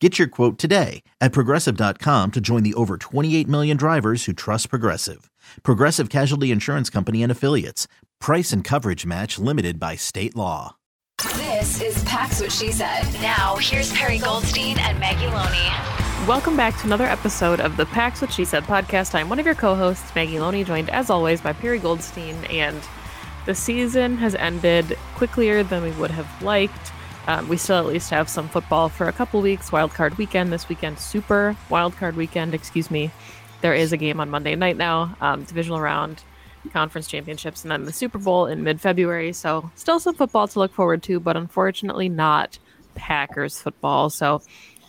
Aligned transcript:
Get 0.00 0.18
your 0.18 0.28
quote 0.28 0.58
today 0.58 1.02
at 1.22 1.32
progressive.com 1.32 2.32
to 2.32 2.40
join 2.40 2.62
the 2.62 2.74
over 2.74 2.98
28 2.98 3.48
million 3.48 3.78
drivers 3.78 4.26
who 4.26 4.34
trust 4.34 4.68
Progressive. 4.68 5.30
Progressive 5.62 6.10
Casualty 6.10 6.50
Insurance 6.50 6.90
Company 6.90 7.22
and 7.22 7.32
Affiliates. 7.32 7.88
Price 8.20 8.52
and 8.52 8.62
coverage 8.62 9.06
match 9.06 9.38
limited 9.38 9.80
by 9.80 9.96
state 9.96 10.36
law. 10.36 10.76
This 11.36 11.80
is 11.80 12.04
Pax 12.04 12.42
What 12.42 12.52
She 12.52 12.72
Said. 12.72 13.04
Now, 13.22 13.56
here's 13.56 13.90
Perry 13.94 14.18
Goldstein 14.18 14.78
and 14.80 15.00
Maggie 15.00 15.28
Loney. 15.28 16.28
Welcome 16.28 16.58
back 16.58 16.76
to 16.80 16.86
another 16.86 17.06
episode 17.06 17.58
of 17.58 17.78
the 17.78 17.86
Pax 17.86 18.20
What 18.20 18.30
She 18.30 18.44
Said 18.44 18.64
podcast. 18.64 19.14
I'm 19.14 19.30
one 19.30 19.38
of 19.38 19.46
your 19.46 19.54
co 19.54 19.74
hosts, 19.74 20.14
Maggie 20.14 20.38
Loney, 20.38 20.62
joined 20.62 20.90
as 20.90 21.08
always 21.08 21.40
by 21.40 21.54
Perry 21.54 21.78
Goldstein. 21.78 22.34
And 22.50 22.82
the 23.46 23.54
season 23.54 24.18
has 24.18 24.34
ended 24.34 24.98
quicker 25.14 25.62
than 25.62 25.82
we 25.82 25.92
would 25.92 26.10
have 26.10 26.42
liked. 26.42 26.92
Um, 27.26 27.48
we 27.48 27.56
still 27.56 27.78
at 27.78 27.86
least 27.86 28.10
have 28.10 28.28
some 28.28 28.48
football 28.48 28.88
for 28.88 29.08
a 29.08 29.12
couple 29.12 29.40
weeks. 29.42 29.72
Wild 29.72 29.92
card 29.92 30.16
weekend 30.16 30.52
this 30.52 30.68
weekend, 30.68 30.98
super 30.98 31.56
wild 31.68 31.96
card 31.96 32.16
weekend, 32.16 32.54
excuse 32.54 32.90
me. 32.90 33.10
There 33.62 33.74
is 33.74 33.92
a 33.92 33.96
game 33.96 34.20
on 34.20 34.30
Monday 34.30 34.54
night 34.54 34.76
now, 34.76 35.16
um, 35.20 35.42
divisional 35.42 35.80
round, 35.80 36.22
conference 36.72 37.08
championships, 37.08 37.62
and 37.62 37.70
then 37.70 37.84
the 37.84 37.92
Super 37.92 38.18
Bowl 38.18 38.46
in 38.46 38.62
mid 38.62 38.80
February. 38.80 39.32
So, 39.32 39.70
still 39.74 39.98
some 39.98 40.14
football 40.14 40.46
to 40.46 40.58
look 40.58 40.72
forward 40.72 41.02
to, 41.04 41.18
but 41.18 41.36
unfortunately 41.36 42.08
not 42.08 42.58
Packers 42.94 43.60
football. 43.60 44.08
So, 44.08 44.40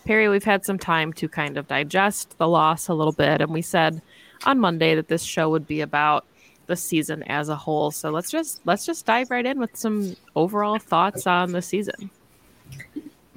Perry, 0.06 0.30
we've 0.30 0.44
had 0.44 0.64
some 0.64 0.78
time 0.78 1.14
to 1.14 1.28
kind 1.28 1.58
of 1.58 1.68
digest 1.68 2.38
the 2.38 2.48
loss 2.48 2.88
a 2.88 2.94
little 2.94 3.14
bit, 3.14 3.42
and 3.42 3.52
we 3.52 3.64
said 3.64 4.02
on 4.46 4.60
Monday 4.60 4.94
that 4.94 5.08
this 5.08 5.24
show 5.24 5.50
would 5.50 5.66
be 5.66 5.82
about 5.82 6.24
the 6.68 6.76
season 6.76 7.24
as 7.24 7.50
a 7.50 7.56
whole. 7.56 7.90
So 7.90 8.12
let's 8.12 8.30
just 8.30 8.62
let's 8.66 8.86
just 8.86 9.06
dive 9.06 9.32
right 9.32 9.46
in 9.46 9.58
with 9.58 9.76
some 9.76 10.16
overall 10.36 10.78
thoughts 10.78 11.26
on 11.26 11.54
the 11.54 11.62
season 11.62 12.12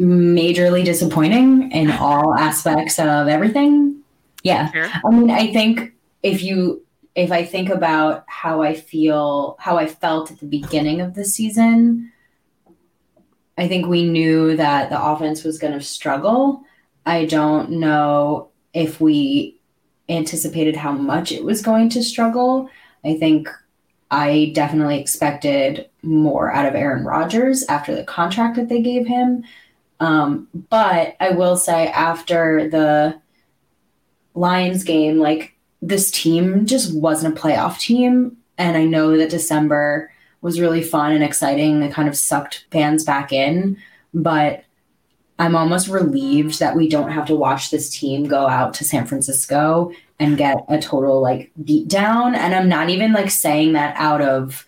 majorly 0.00 0.84
disappointing 0.84 1.71
in 1.72 1.91
all 1.91 2.34
aspects 2.34 2.99
of 2.99 3.28
everything. 3.28 4.03
Yeah. 4.43 4.72
Sure. 4.72 4.88
I 5.05 5.11
mean, 5.11 5.31
I 5.31 5.53
think 5.53 5.93
if 6.22 6.43
you 6.43 6.83
if 7.15 7.33
I 7.33 7.44
think 7.44 7.69
about 7.69 8.25
how 8.28 8.62
I 8.62 8.75
feel, 8.75 9.56
how 9.59 9.77
I 9.77 9.87
felt 9.87 10.31
at 10.31 10.38
the 10.38 10.47
beginning 10.47 11.00
of 11.00 11.15
the 11.15 11.25
season, 11.25 12.12
I 13.59 13.69
think 13.69 13.87
we 13.87 14.05
knew 14.09 14.56
that 14.56 14.91
the 14.91 15.03
offense 15.03 15.44
was 15.44 15.59
going 15.59 15.72
to 15.75 15.84
struggle. 15.84 16.62
I 17.05 17.27
don't 17.27 17.72
know 17.72 18.49
if 18.72 19.00
we 19.00 19.61
anticipated 20.09 20.77
how 20.77 20.93
much 20.93 21.32
it 21.32 21.44
was 21.44 21.62
going 21.62 21.91
to 21.91 22.03
struggle. 22.03 22.71
I 23.05 23.17
think 23.19 23.49
I 24.11 24.53
definitely 24.55 24.99
expected 24.99 25.88
more 26.03 26.53
out 26.53 26.67
of 26.67 26.75
Aaron 26.75 27.05
Rodgers 27.05 27.65
after 27.65 27.94
the 27.94 28.05
contract 28.05 28.56
that 28.56 28.69
they 28.69 28.81
gave 28.81 29.06
him. 29.06 29.44
Um, 30.00 30.49
but 30.71 31.15
I 31.21 31.31
will 31.31 31.56
say, 31.56 31.88
after 31.88 32.69
the 32.69 33.21
Lions 34.34 34.83
game, 34.83 35.19
like 35.19 35.55
this 35.83 36.11
team 36.11 36.66
just 36.66 36.94
wasn't 36.94 37.38
a 37.38 37.41
playoff 37.41 37.78
team. 37.78 38.37
And 38.59 38.77
I 38.77 38.84
know 38.84 39.16
that 39.16 39.31
December 39.31 40.12
was 40.41 40.61
really 40.61 40.83
fun 40.83 41.12
and 41.12 41.22
exciting. 41.22 41.83
It 41.83 41.93
kind 41.93 42.09
of 42.09 42.16
sucked 42.16 42.66
fans 42.71 43.05
back 43.05 43.33
in. 43.33 43.77
But 44.12 44.65
I'm 45.38 45.56
almost 45.56 45.88
relieved 45.88 46.59
that 46.61 46.77
we 46.77 46.88
don't 46.88 47.12
have 47.12 47.27
to 47.27 47.34
watch 47.34 47.71
this 47.71 47.88
team 47.88 48.25
go 48.27 48.47
out 48.47 48.75
to 48.75 48.84
San 48.84 49.06
Francisco 49.06 49.93
and 50.19 50.37
get 50.37 50.65
a 50.69 50.78
total 50.78 51.21
like 51.21 51.50
beat 51.65 51.88
down. 51.88 52.34
And 52.34 52.55
I'm 52.55 52.69
not 52.69 52.91
even 52.91 53.12
like 53.12 53.31
saying 53.31 53.72
that 53.75 53.94
out 53.97 54.21
of 54.21 54.67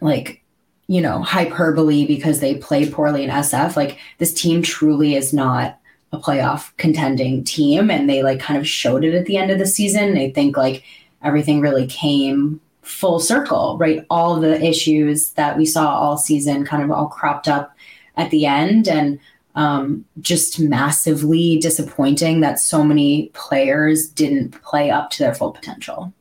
like, 0.00 0.41
you 0.86 1.00
know, 1.00 1.22
hyperbole 1.22 2.06
because 2.06 2.40
they 2.40 2.56
play 2.56 2.88
poorly 2.90 3.24
in 3.24 3.30
SF. 3.30 3.76
Like 3.76 3.98
this 4.18 4.34
team 4.34 4.62
truly 4.62 5.14
is 5.14 5.32
not 5.32 5.78
a 6.12 6.18
playoff 6.18 6.76
contending 6.76 7.44
team. 7.44 7.90
And 7.90 8.08
they 8.08 8.22
like 8.22 8.40
kind 8.40 8.58
of 8.58 8.68
showed 8.68 9.04
it 9.04 9.14
at 9.14 9.26
the 9.26 9.36
end 9.36 9.50
of 9.50 9.58
the 9.58 9.66
season. 9.66 10.18
I 10.18 10.30
think 10.30 10.56
like 10.56 10.84
everything 11.22 11.60
really 11.60 11.86
came 11.86 12.60
full 12.82 13.20
circle, 13.20 13.76
right? 13.78 14.04
All 14.10 14.38
the 14.38 14.62
issues 14.62 15.30
that 15.32 15.56
we 15.56 15.64
saw 15.64 15.88
all 15.88 16.18
season 16.18 16.64
kind 16.64 16.82
of 16.82 16.90
all 16.90 17.06
cropped 17.06 17.48
up 17.48 17.74
at 18.16 18.30
the 18.30 18.44
end. 18.44 18.88
And 18.88 19.18
um, 19.54 20.04
just 20.20 20.58
massively 20.60 21.58
disappointing 21.58 22.40
that 22.40 22.58
so 22.58 22.82
many 22.82 23.30
players 23.34 24.08
didn't 24.08 24.50
play 24.62 24.90
up 24.90 25.10
to 25.10 25.18
their 25.18 25.34
full 25.34 25.52
potential. 25.52 26.12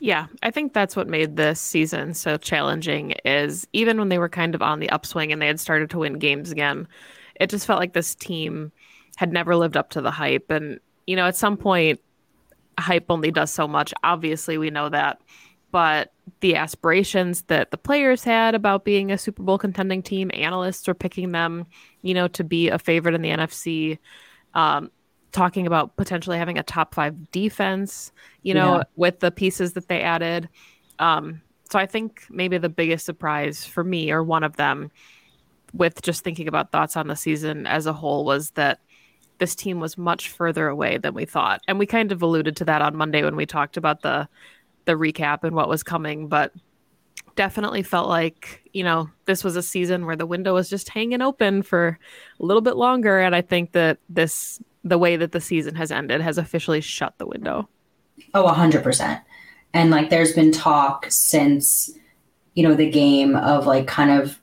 Yeah, 0.00 0.26
I 0.42 0.50
think 0.50 0.74
that's 0.74 0.94
what 0.94 1.08
made 1.08 1.36
this 1.36 1.58
season 1.60 2.12
so 2.12 2.36
challenging 2.36 3.12
is 3.24 3.66
even 3.72 3.98
when 3.98 4.10
they 4.10 4.18
were 4.18 4.28
kind 4.28 4.54
of 4.54 4.60
on 4.60 4.78
the 4.78 4.90
upswing 4.90 5.32
and 5.32 5.40
they 5.40 5.46
had 5.46 5.58
started 5.58 5.88
to 5.90 5.98
win 5.98 6.18
games 6.18 6.50
again, 6.50 6.86
it 7.40 7.48
just 7.48 7.66
felt 7.66 7.80
like 7.80 7.94
this 7.94 8.14
team 8.14 8.72
had 9.16 9.32
never 9.32 9.56
lived 9.56 9.76
up 9.76 9.90
to 9.90 10.02
the 10.02 10.10
hype. 10.10 10.50
And, 10.50 10.80
you 11.06 11.16
know, 11.16 11.26
at 11.26 11.36
some 11.36 11.56
point, 11.56 12.00
hype 12.78 13.06
only 13.08 13.30
does 13.30 13.50
so 13.50 13.66
much. 13.66 13.94
Obviously, 14.04 14.58
we 14.58 14.68
know 14.70 14.90
that 14.90 15.20
but 15.76 16.12
the 16.40 16.56
aspirations 16.56 17.42
that 17.48 17.70
the 17.70 17.76
players 17.76 18.24
had 18.24 18.54
about 18.54 18.84
being 18.84 19.10
a 19.10 19.18
Super 19.18 19.42
Bowl 19.42 19.58
contending 19.58 20.02
team, 20.02 20.30
analysts 20.32 20.88
were 20.88 20.94
picking 20.94 21.32
them, 21.32 21.66
you 22.02 22.14
know, 22.14 22.28
to 22.28 22.44
be 22.44 22.68
a 22.68 22.78
favorite 22.78 23.14
in 23.14 23.22
the 23.22 23.28
NFC. 23.28 23.98
Um, 24.54 24.90
talking 25.32 25.66
about 25.66 25.96
potentially 25.96 26.38
having 26.38 26.58
a 26.58 26.62
top 26.62 26.94
five 26.94 27.30
defense, 27.30 28.12
you 28.42 28.54
know, 28.54 28.76
yeah. 28.76 28.82
with 28.96 29.20
the 29.20 29.30
pieces 29.30 29.74
that 29.74 29.88
they 29.88 30.00
added. 30.00 30.48
Um, 30.98 31.42
so 31.70 31.78
I 31.78 31.86
think 31.86 32.24
maybe 32.30 32.58
the 32.58 32.68
biggest 32.68 33.04
surprise 33.04 33.64
for 33.64 33.84
me, 33.84 34.10
or 34.10 34.22
one 34.22 34.44
of 34.44 34.56
them, 34.56 34.90
with 35.72 36.00
just 36.00 36.24
thinking 36.24 36.48
about 36.48 36.72
thoughts 36.72 36.96
on 36.96 37.08
the 37.08 37.16
season 37.16 37.66
as 37.66 37.86
a 37.86 37.92
whole, 37.92 38.24
was 38.24 38.50
that 38.52 38.80
this 39.38 39.54
team 39.54 39.80
was 39.80 39.98
much 39.98 40.30
further 40.30 40.68
away 40.68 40.96
than 40.96 41.12
we 41.12 41.26
thought. 41.26 41.60
And 41.68 41.78
we 41.78 41.86
kind 41.86 42.12
of 42.12 42.22
alluded 42.22 42.56
to 42.56 42.64
that 42.66 42.80
on 42.80 42.96
Monday 42.96 43.22
when 43.22 43.36
we 43.36 43.46
talked 43.46 43.76
about 43.76 44.02
the 44.02 44.28
the 44.86 44.92
recap 44.92 45.42
and 45.42 45.54
what 45.54 45.68
was 45.68 45.82
coming, 45.82 46.28
but 46.28 46.52
definitely 47.34 47.82
felt 47.82 48.08
like, 48.08 48.62
you 48.72 48.82
know, 48.82 49.10
this 49.26 49.44
was 49.44 49.56
a 49.56 49.62
season 49.62 50.06
where 50.06 50.16
the 50.16 50.24
window 50.24 50.54
was 50.54 50.70
just 50.70 50.88
hanging 50.88 51.20
open 51.20 51.62
for 51.62 51.98
a 52.40 52.44
little 52.44 52.62
bit 52.62 52.76
longer. 52.76 53.18
And 53.18 53.34
I 53.34 53.42
think 53.42 53.72
that 53.72 53.98
this, 54.08 54.62
the 54.86 54.98
way 54.98 55.16
that 55.16 55.32
the 55.32 55.40
season 55.40 55.74
has 55.74 55.90
ended, 55.90 56.20
has 56.20 56.38
officially 56.38 56.80
shut 56.80 57.14
the 57.18 57.26
window. 57.26 57.68
Oh, 58.34 58.46
100%. 58.46 59.20
And 59.74 59.90
like 59.90 60.10
there's 60.10 60.32
been 60.32 60.52
talk 60.52 61.06
since, 61.08 61.90
you 62.54 62.66
know, 62.66 62.74
the 62.74 62.90
game 62.90 63.36
of 63.36 63.66
like 63.66 63.86
kind 63.86 64.10
of 64.10 64.40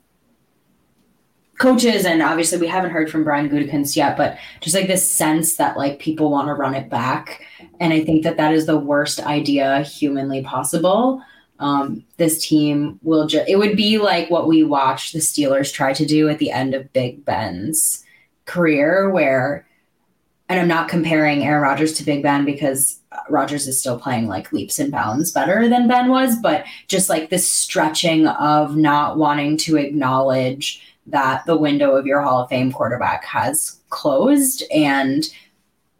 coaches 1.58 2.04
and 2.04 2.20
obviously 2.20 2.58
we 2.58 2.66
haven't 2.66 2.90
heard 2.90 3.10
from 3.10 3.24
Brian 3.24 3.48
Gutekunst 3.48 3.96
yet, 3.96 4.16
but 4.16 4.36
just 4.60 4.74
like 4.74 4.86
this 4.86 5.08
sense 5.08 5.56
that 5.56 5.76
like 5.76 5.98
people 5.98 6.30
want 6.30 6.48
to 6.48 6.54
run 6.54 6.74
it 6.74 6.90
back. 6.90 7.42
And 7.80 7.92
I 7.92 8.04
think 8.04 8.22
that 8.24 8.36
that 8.36 8.52
is 8.52 8.66
the 8.66 8.78
worst 8.78 9.20
idea 9.20 9.82
humanly 9.82 10.42
possible. 10.42 11.22
Um, 11.58 12.04
this 12.16 12.46
team 12.46 12.98
will 13.02 13.26
just, 13.26 13.48
it 13.48 13.56
would 13.56 13.76
be 13.76 13.98
like 13.98 14.28
what 14.30 14.46
we 14.46 14.62
watched 14.62 15.12
the 15.12 15.20
Steelers 15.20 15.72
try 15.72 15.92
to 15.94 16.04
do 16.04 16.28
at 16.28 16.38
the 16.38 16.50
end 16.50 16.74
of 16.74 16.92
Big 16.92 17.24
Ben's 17.24 18.04
career, 18.44 19.08
where, 19.08 19.66
and 20.48 20.60
I'm 20.60 20.68
not 20.68 20.88
comparing 20.88 21.42
Aaron 21.42 21.62
Rodgers 21.62 21.94
to 21.94 22.04
Big 22.04 22.22
Ben 22.22 22.44
because 22.44 23.00
uh, 23.12 23.18
Rodgers 23.30 23.66
is 23.66 23.80
still 23.80 23.98
playing 23.98 24.28
like 24.28 24.52
leaps 24.52 24.78
and 24.78 24.92
bounds 24.92 25.32
better 25.32 25.68
than 25.68 25.88
Ben 25.88 26.10
was, 26.10 26.36
but 26.36 26.64
just 26.86 27.08
like 27.08 27.30
this 27.30 27.50
stretching 27.50 28.26
of 28.26 28.76
not 28.76 29.16
wanting 29.16 29.56
to 29.58 29.76
acknowledge 29.76 30.82
that 31.06 31.44
the 31.46 31.56
window 31.56 31.96
of 31.96 32.06
your 32.06 32.20
Hall 32.20 32.42
of 32.42 32.48
Fame 32.48 32.72
quarterback 32.72 33.24
has 33.24 33.80
closed 33.90 34.62
and 34.72 35.24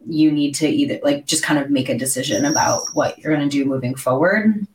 you 0.06 0.31
need 0.31 0.55
to 0.56 0.69
either 0.69 0.99
like 1.02 1.26
just 1.26 1.43
kind 1.43 1.58
of 1.58 1.70
make 1.70 1.88
a 1.88 1.96
decision 1.96 2.44
about 2.44 2.82
what 2.93 3.19
you're 3.19 3.35
going 3.35 3.49
to 3.49 3.56
do 3.56 3.64
moving 3.64 3.94
forward. 3.94 4.67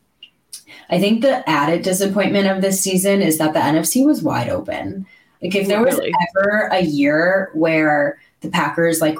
I 0.89 0.99
think 0.99 1.21
the 1.21 1.47
added 1.47 1.83
disappointment 1.83 2.47
of 2.47 2.61
this 2.61 2.81
season 2.81 3.21
is 3.21 3.37
that 3.37 3.53
the 3.53 3.59
NFC 3.59 4.05
was 4.05 4.23
wide 4.23 4.49
open. 4.49 5.05
Like 5.41 5.53
if 5.53 5.67
there 5.67 5.83
was 5.83 5.97
really? 5.97 6.11
ever 6.35 6.69
a 6.71 6.81
year 6.81 7.51
where 7.53 8.19
the 8.41 8.49
Packers 8.49 9.01
like 9.01 9.17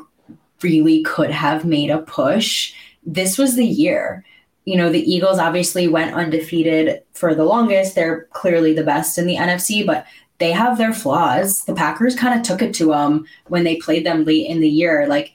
really 0.61 1.03
could 1.03 1.31
have 1.31 1.65
made 1.65 1.89
a 1.89 1.99
push, 1.99 2.73
this 3.03 3.37
was 3.37 3.55
the 3.55 3.65
year. 3.65 4.23
You 4.65 4.77
know, 4.77 4.91
the 4.91 5.11
Eagles 5.11 5.39
obviously 5.39 5.87
went 5.87 6.13
undefeated 6.13 7.01
for 7.13 7.33
the 7.33 7.45
longest. 7.45 7.95
They're 7.95 8.25
clearly 8.31 8.73
the 8.73 8.83
best 8.83 9.17
in 9.17 9.25
the 9.25 9.35
NFC, 9.35 9.85
but 9.85 10.05
they 10.37 10.51
have 10.51 10.77
their 10.77 10.93
flaws. 10.93 11.63
The 11.65 11.75
Packers 11.75 12.15
kind 12.15 12.39
of 12.39 12.45
took 12.45 12.61
it 12.61 12.73
to 12.75 12.87
them 12.87 13.25
when 13.47 13.63
they 13.63 13.77
played 13.77 14.05
them 14.05 14.25
late 14.25 14.47
in 14.47 14.59
the 14.59 14.69
year. 14.69 15.07
Like 15.07 15.33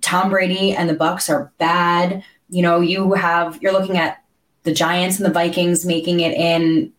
Tom 0.00 0.30
Brady 0.30 0.72
and 0.72 0.88
the 0.88 0.94
Bucs 0.94 1.28
are 1.28 1.52
bad. 1.58 2.22
You 2.48 2.62
know, 2.62 2.80
you 2.80 3.12
have 3.14 3.60
you're 3.62 3.72
looking 3.72 3.96
at 3.96 4.22
the 4.62 4.72
Giants 4.72 5.18
and 5.18 5.26
the 5.26 5.32
Vikings 5.32 5.84
making 5.84 6.20
it 6.20 6.34
in 6.36 6.92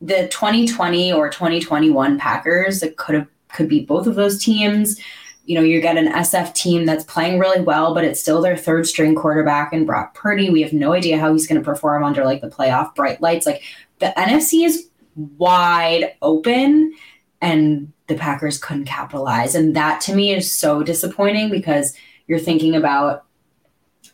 the 0.00 0.28
2020 0.28 1.12
or 1.12 1.30
2021 1.30 2.18
Packers 2.18 2.80
that 2.80 2.96
could 2.96 3.14
have 3.14 3.26
could 3.54 3.68
be 3.68 3.84
both 3.84 4.06
of 4.06 4.16
those 4.16 4.42
teams. 4.42 5.00
You 5.44 5.56
know, 5.56 5.62
you 5.62 5.80
get 5.80 5.96
an 5.96 6.12
SF 6.12 6.54
team 6.54 6.86
that's 6.86 7.04
playing 7.04 7.38
really 7.38 7.60
well, 7.60 7.94
but 7.94 8.04
it's 8.04 8.20
still 8.20 8.40
their 8.40 8.56
third 8.56 8.86
string 8.86 9.14
quarterback 9.14 9.72
and 9.72 9.86
Brock 9.86 10.14
Purdy. 10.14 10.50
We 10.50 10.62
have 10.62 10.72
no 10.72 10.92
idea 10.92 11.18
how 11.18 11.32
he's 11.32 11.46
going 11.46 11.60
to 11.60 11.64
perform 11.64 12.02
under 12.02 12.24
like 12.24 12.40
the 12.40 12.48
playoff 12.48 12.94
bright 12.94 13.20
lights. 13.20 13.46
Like 13.46 13.62
the 13.98 14.12
NFC 14.16 14.64
is 14.64 14.88
wide 15.14 16.14
open 16.22 16.94
and 17.40 17.92
the 18.06 18.14
Packers 18.14 18.58
couldn't 18.58 18.86
capitalize. 18.86 19.54
And 19.54 19.76
that 19.76 20.00
to 20.02 20.14
me 20.14 20.34
is 20.34 20.50
so 20.50 20.82
disappointing 20.82 21.50
because 21.50 21.94
you're 22.26 22.38
thinking 22.38 22.74
about 22.74 23.24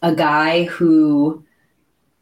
a 0.02 0.14
guy 0.14 0.64
who 0.64 1.44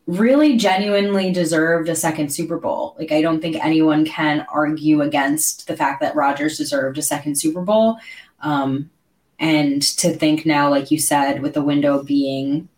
really 0.07 0.57
genuinely 0.57 1.31
deserved 1.31 1.89
a 1.89 1.95
second 1.95 2.31
Super 2.31 2.59
Bowl. 2.59 2.97
Like 2.99 3.13
I 3.13 3.21
don't 3.21 3.41
think 3.41 3.63
anyone 3.63 4.07
can 4.07 4.47
argue 4.53 5.03
against 5.03 5.67
the 5.67 5.77
fact 5.77 6.01
that 6.01 6.17
Rodgers 6.17 6.57
deserved 6.57 6.97
a 6.97 7.03
second 7.03 7.39
Super 7.39 7.61
Bowl. 7.61 7.99
Um, 8.41 8.91
and 9.39 9.83
to 9.99 10.11
think 10.11 10.45
now, 10.45 10.71
like 10.71 10.91
you 10.91 10.99
said, 10.99 11.43
with 11.43 11.55
the 11.55 11.63
window 11.63 12.03
being 12.03 12.69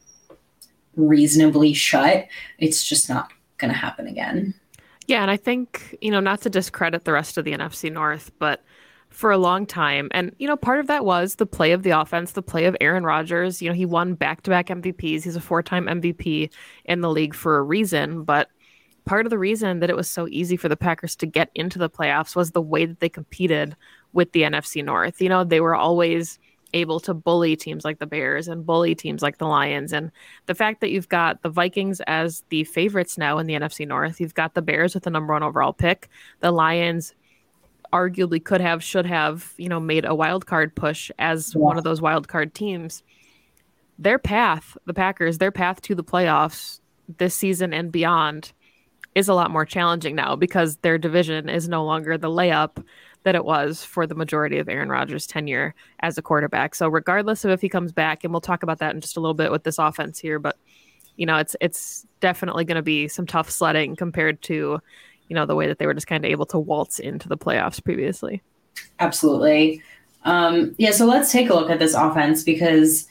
reasonably 0.96 1.72
shut, 1.72 2.26
it's 2.58 2.84
just 2.86 3.08
not 3.08 3.32
going 3.58 3.72
to 3.72 3.78
happen 3.78 4.06
again. 4.06 4.54
Yeah, 5.06 5.22
and 5.22 5.30
I 5.30 5.36
think, 5.36 5.96
you 6.00 6.10
know, 6.10 6.20
not 6.20 6.42
to 6.42 6.50
discredit 6.50 7.04
the 7.04 7.12
rest 7.12 7.38
of 7.38 7.44
the 7.44 7.52
NFC 7.52 7.90
North, 7.90 8.30
but 8.38 8.62
for 9.08 9.30
a 9.30 9.38
long 9.38 9.66
time. 9.66 10.08
And, 10.12 10.34
you 10.38 10.46
know, 10.46 10.56
part 10.56 10.78
of 10.78 10.86
that 10.86 11.04
was 11.04 11.34
the 11.34 11.46
play 11.46 11.72
of 11.72 11.82
the 11.82 11.90
offense, 11.90 12.32
the 12.32 12.42
play 12.42 12.66
of 12.66 12.76
Aaron 12.80 13.04
Rodgers. 13.04 13.60
You 13.60 13.68
know, 13.68 13.74
he 13.74 13.86
won 13.86 14.14
back 14.14 14.42
to 14.42 14.50
back 14.50 14.68
MVPs. 14.68 15.24
He's 15.24 15.36
a 15.36 15.40
four 15.40 15.62
time 15.62 15.86
MVP 15.86 16.50
in 16.84 17.00
the 17.00 17.10
league 17.10 17.34
for 17.34 17.58
a 17.58 17.62
reason. 17.62 18.22
But 18.22 18.50
part 19.04 19.26
of 19.26 19.30
the 19.30 19.38
reason 19.38 19.80
that 19.80 19.90
it 19.90 19.96
was 19.96 20.08
so 20.08 20.28
easy 20.28 20.56
for 20.56 20.68
the 20.68 20.76
Packers 20.76 21.16
to 21.16 21.26
get 21.26 21.50
into 21.56 21.78
the 21.78 21.90
playoffs 21.90 22.36
was 22.36 22.52
the 22.52 22.62
way 22.62 22.86
that 22.86 23.00
they 23.00 23.08
competed 23.08 23.74
with 24.12 24.30
the 24.30 24.42
NFC 24.42 24.84
North. 24.84 25.20
You 25.20 25.28
know, 25.28 25.42
they 25.42 25.60
were 25.60 25.74
always 25.74 26.38
able 26.72 27.00
to 27.00 27.14
bully 27.14 27.56
teams 27.56 27.84
like 27.84 27.98
the 27.98 28.06
Bears 28.06 28.48
and 28.48 28.64
bully 28.64 28.94
teams 28.94 29.22
like 29.22 29.38
the 29.38 29.46
Lions. 29.46 29.92
And 29.92 30.10
the 30.46 30.54
fact 30.54 30.80
that 30.80 30.90
you've 30.90 31.08
got 31.08 31.42
the 31.42 31.48
Vikings 31.48 32.00
as 32.06 32.44
the 32.48 32.64
favorites 32.64 33.18
now 33.18 33.38
in 33.38 33.46
the 33.46 33.54
NFC 33.54 33.86
North, 33.86 34.20
you've 34.20 34.34
got 34.34 34.54
the 34.54 34.62
Bears 34.62 34.94
with 34.94 35.04
the 35.04 35.10
number 35.10 35.32
one 35.32 35.42
overall 35.42 35.72
pick, 35.72 36.08
the 36.40 36.52
Lions 36.52 37.14
arguably 37.92 38.42
could 38.42 38.60
have, 38.60 38.82
should 38.82 39.06
have, 39.06 39.52
you 39.56 39.68
know, 39.68 39.80
made 39.80 40.04
a 40.04 40.14
wild 40.14 40.46
card 40.46 40.74
push 40.74 41.10
as 41.18 41.54
yeah. 41.54 41.60
one 41.60 41.78
of 41.78 41.84
those 41.84 42.00
wild 42.00 42.28
card 42.28 42.54
teams. 42.54 43.02
Their 43.98 44.18
path, 44.18 44.76
the 44.86 44.94
Packers, 44.94 45.38
their 45.38 45.50
path 45.50 45.82
to 45.82 45.94
the 45.94 46.04
playoffs 46.04 46.80
this 47.18 47.34
season 47.34 47.72
and 47.74 47.90
beyond 47.90 48.52
is 49.14 49.28
a 49.28 49.34
lot 49.34 49.50
more 49.50 49.64
challenging 49.64 50.14
now 50.14 50.36
because 50.36 50.76
their 50.76 50.98
division 50.98 51.48
is 51.48 51.68
no 51.68 51.84
longer 51.84 52.16
the 52.16 52.28
layup 52.28 52.84
that 53.22 53.34
it 53.34 53.44
was 53.44 53.84
for 53.84 54.06
the 54.06 54.14
majority 54.14 54.58
of 54.58 54.68
Aaron 54.68 54.88
Rodgers' 54.88 55.26
tenure 55.26 55.74
as 56.00 56.16
a 56.16 56.22
quarterback. 56.22 56.74
So 56.74 56.88
regardless 56.88 57.44
of 57.44 57.50
if 57.50 57.60
he 57.60 57.68
comes 57.68 57.92
back, 57.92 58.24
and 58.24 58.32
we'll 58.32 58.40
talk 58.40 58.62
about 58.62 58.78
that 58.78 58.94
in 58.94 59.00
just 59.00 59.16
a 59.16 59.20
little 59.20 59.34
bit 59.34 59.50
with 59.50 59.64
this 59.64 59.78
offense 59.78 60.18
here, 60.18 60.38
but 60.38 60.56
you 61.16 61.26
know, 61.26 61.36
it's 61.36 61.54
it's 61.60 62.06
definitely 62.20 62.64
going 62.64 62.76
to 62.76 62.82
be 62.82 63.06
some 63.06 63.26
tough 63.26 63.50
sledding 63.50 63.94
compared 63.94 64.40
to, 64.42 64.80
you 65.28 65.34
know, 65.34 65.44
the 65.44 65.54
way 65.54 65.66
that 65.66 65.78
they 65.78 65.86
were 65.86 65.94
just 65.94 66.06
kind 66.06 66.24
of 66.24 66.30
able 66.30 66.46
to 66.46 66.58
waltz 66.58 66.98
into 66.98 67.28
the 67.28 67.36
playoffs 67.36 67.82
previously. 67.82 68.42
Absolutely. 69.00 69.82
Um, 70.24 70.74
yeah, 70.78 70.92
so 70.92 71.04
let's 71.06 71.30
take 71.30 71.50
a 71.50 71.54
look 71.54 71.70
at 71.70 71.78
this 71.78 71.94
offense 71.94 72.42
because 72.42 73.06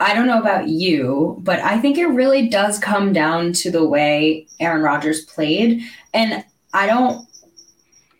I 0.00 0.14
don't 0.14 0.26
know 0.26 0.40
about 0.40 0.68
you, 0.68 1.36
but 1.40 1.60
I 1.60 1.78
think 1.78 1.98
it 1.98 2.06
really 2.06 2.48
does 2.48 2.78
come 2.78 3.12
down 3.12 3.52
to 3.54 3.70
the 3.70 3.86
way 3.86 4.46
Aaron 4.58 4.82
Rodgers 4.82 5.24
played. 5.24 5.82
And 6.12 6.44
I 6.74 6.86
don't 6.86 7.26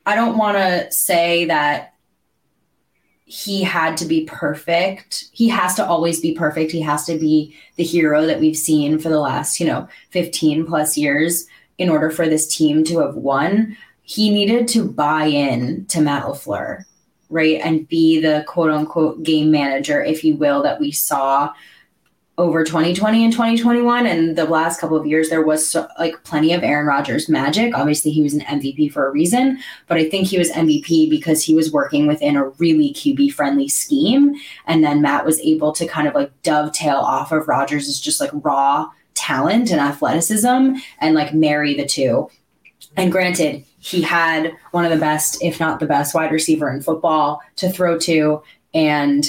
I 0.04 0.16
don't 0.16 0.36
want 0.36 0.56
to 0.56 0.90
say 0.90 1.44
that 1.46 1.94
he 3.24 3.62
had 3.62 3.96
to 3.96 4.04
be 4.04 4.24
perfect. 4.24 5.30
He 5.32 5.48
has 5.48 5.74
to 5.76 5.86
always 5.86 6.20
be 6.20 6.34
perfect. 6.34 6.70
He 6.70 6.82
has 6.82 7.06
to 7.06 7.18
be 7.18 7.56
the 7.76 7.84
hero 7.84 8.26
that 8.26 8.40
we've 8.40 8.56
seen 8.56 8.98
for 8.98 9.08
the 9.08 9.20
last, 9.20 9.58
you 9.58 9.66
know, 9.66 9.88
15 10.10 10.66
plus 10.66 10.98
years 10.98 11.46
in 11.78 11.88
order 11.88 12.10
for 12.10 12.28
this 12.28 12.54
team 12.54 12.84
to 12.84 12.98
have 12.98 13.14
won. 13.14 13.76
He 14.02 14.30
needed 14.30 14.68
to 14.68 14.84
buy 14.84 15.24
in 15.24 15.86
to 15.86 16.02
Matt 16.02 16.24
LaFleur, 16.24 16.84
right? 17.30 17.60
And 17.62 17.88
be 17.88 18.20
the 18.20 18.44
quote 18.46 18.70
unquote 18.70 19.22
game 19.22 19.50
manager, 19.50 20.02
if 20.02 20.24
you 20.24 20.36
will, 20.36 20.62
that 20.62 20.80
we 20.80 20.90
saw 20.90 21.52
over 22.38 22.64
2020 22.64 23.24
and 23.24 23.32
2021 23.32 24.06
and 24.06 24.36
the 24.36 24.46
last 24.46 24.80
couple 24.80 24.96
of 24.96 25.06
years 25.06 25.28
there 25.28 25.44
was 25.44 25.68
so, 25.68 25.86
like 25.98 26.24
plenty 26.24 26.54
of 26.54 26.62
Aaron 26.62 26.86
Rodgers 26.86 27.28
magic. 27.28 27.76
Obviously 27.76 28.10
he 28.10 28.22
was 28.22 28.32
an 28.32 28.40
MVP 28.40 28.90
for 28.90 29.06
a 29.06 29.10
reason, 29.10 29.58
but 29.86 29.98
I 29.98 30.08
think 30.08 30.26
he 30.26 30.38
was 30.38 30.50
MVP 30.50 31.10
because 31.10 31.42
he 31.42 31.54
was 31.54 31.70
working 31.70 32.06
within 32.06 32.36
a 32.36 32.48
really 32.48 32.94
QB 32.94 33.32
friendly 33.34 33.68
scheme 33.68 34.34
and 34.66 34.82
then 34.82 35.02
Matt 35.02 35.26
was 35.26 35.40
able 35.40 35.72
to 35.72 35.86
kind 35.86 36.08
of 36.08 36.14
like 36.14 36.30
dovetail 36.42 36.96
off 36.96 37.32
of 37.32 37.48
Rodgers' 37.48 38.00
just 38.00 38.20
like 38.20 38.30
raw 38.32 38.88
talent 39.14 39.70
and 39.70 39.80
athleticism 39.80 40.74
and 41.00 41.14
like 41.14 41.34
marry 41.34 41.74
the 41.74 41.84
two. 41.84 42.30
And 42.96 43.12
granted, 43.12 43.64
he 43.78 44.00
had 44.00 44.52
one 44.70 44.84
of 44.84 44.90
the 44.90 44.96
best, 44.96 45.42
if 45.42 45.60
not 45.60 45.80
the 45.80 45.86
best, 45.86 46.14
wide 46.14 46.32
receiver 46.32 46.70
in 46.70 46.82
football 46.82 47.40
to 47.56 47.70
throw 47.70 47.98
to 48.00 48.42
and 48.72 49.26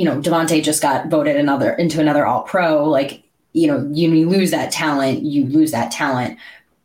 you 0.00 0.06
know, 0.06 0.18
Davante 0.18 0.62
just 0.62 0.80
got 0.80 1.08
voted 1.08 1.36
another 1.36 1.74
into 1.74 2.00
another 2.00 2.24
all 2.24 2.40
pro. 2.44 2.88
Like, 2.88 3.22
you 3.52 3.66
know, 3.66 3.86
you, 3.92 4.10
you 4.10 4.30
lose 4.30 4.50
that 4.50 4.72
talent, 4.72 5.24
you 5.24 5.44
lose 5.44 5.72
that 5.72 5.92
talent. 5.92 6.38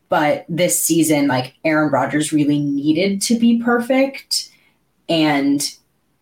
But 0.09 0.45
this 0.49 0.83
season, 0.83 1.27
like 1.27 1.55
Aaron 1.63 1.93
Rodgers 1.93 2.33
really 2.33 2.59
needed 2.59 3.21
to 3.21 3.39
be 3.39 3.63
perfect. 3.63 4.49
And 5.07 5.63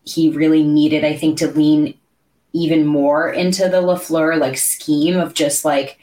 he 0.04 0.30
really 0.30 0.62
needed, 0.62 1.04
I 1.04 1.16
think, 1.16 1.36
to 1.38 1.48
lean 1.48 1.98
even 2.52 2.86
more 2.86 3.28
into 3.28 3.68
the 3.68 3.82
LaFleur 3.82 4.38
like 4.38 4.56
scheme 4.56 5.18
of 5.18 5.34
just 5.34 5.64
like 5.64 5.98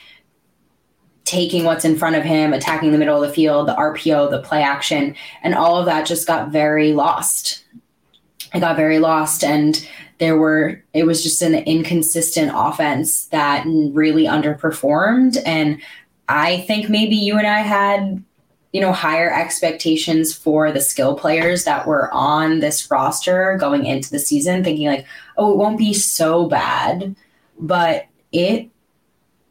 taking 1.24 1.64
what's 1.64 1.86
in 1.86 1.98
front 1.98 2.18
of 2.18 2.24
him, 2.24 2.52
attacking 2.52 2.92
the 2.92 2.98
middle 2.98 3.24
of 3.24 3.26
the 3.26 3.34
field, 3.34 3.70
the 3.70 3.76
RPO, 3.76 4.30
the 4.30 4.42
play 4.42 4.62
action, 4.62 5.16
and 5.42 5.56
all 5.56 5.78
of 5.78 5.86
that 5.86 6.06
just 6.06 6.28
got 6.28 6.50
very 6.50 6.92
lost. 6.92 7.64
I 8.54 8.60
got 8.60 8.76
very 8.76 9.00
lost. 9.00 9.42
And 9.42 9.88
there 10.22 10.38
were 10.38 10.82
it 10.94 11.06
was 11.06 11.24
just 11.24 11.42
an 11.42 11.56
inconsistent 11.56 12.52
offense 12.54 13.26
that 13.28 13.66
really 13.66 14.26
underperformed. 14.26 15.38
And 15.46 15.82
i 16.30 16.62
think 16.62 16.90
maybe 16.90 17.16
you 17.16 17.38
and 17.38 17.48
i 17.48 17.60
had 17.60 18.24
you 18.72 18.80
know 18.80 18.94
higher 18.94 19.34
expectations 19.34 20.34
for 20.34 20.72
the 20.72 20.80
skill 20.80 21.16
players 21.16 21.66
that 21.66 21.86
were 21.86 22.12
on 22.14 22.60
this 22.60 22.90
roster 22.90 23.58
going 23.60 23.86
into 23.86 24.10
the 24.10 24.20
season 24.20 24.64
thinking 24.64 24.88
like 24.88 25.06
oh 25.38 25.52
it 25.52 25.58
won't 25.58 25.78
be 25.78 25.94
so 25.94 26.48
bad 26.48 27.16
but 27.60 28.06
it 28.32 28.70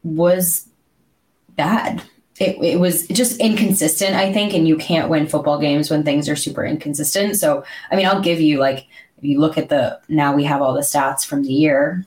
was 0.03 0.67
bad. 1.55 2.01
It, 2.39 2.57
it 2.63 2.79
was 2.79 3.05
just 3.07 3.39
inconsistent 3.39 4.15
i 4.15 4.33
think 4.33 4.53
and 4.53 4.67
you 4.67 4.77
can't 4.77 5.09
win 5.09 5.27
football 5.27 5.59
games 5.59 5.91
when 5.91 6.03
things 6.03 6.27
are 6.27 6.35
super 6.35 6.65
inconsistent. 6.65 7.35
So 7.35 7.63
i 7.91 7.95
mean 7.95 8.07
i'll 8.07 8.21
give 8.21 8.41
you 8.41 8.57
like 8.57 8.87
you 9.21 9.39
look 9.39 9.57
at 9.57 9.69
the 9.69 9.99
now 10.07 10.35
we 10.35 10.43
have 10.43 10.61
all 10.61 10.73
the 10.73 10.81
stats 10.81 11.25
from 11.25 11.43
the 11.43 11.53
year. 11.53 12.05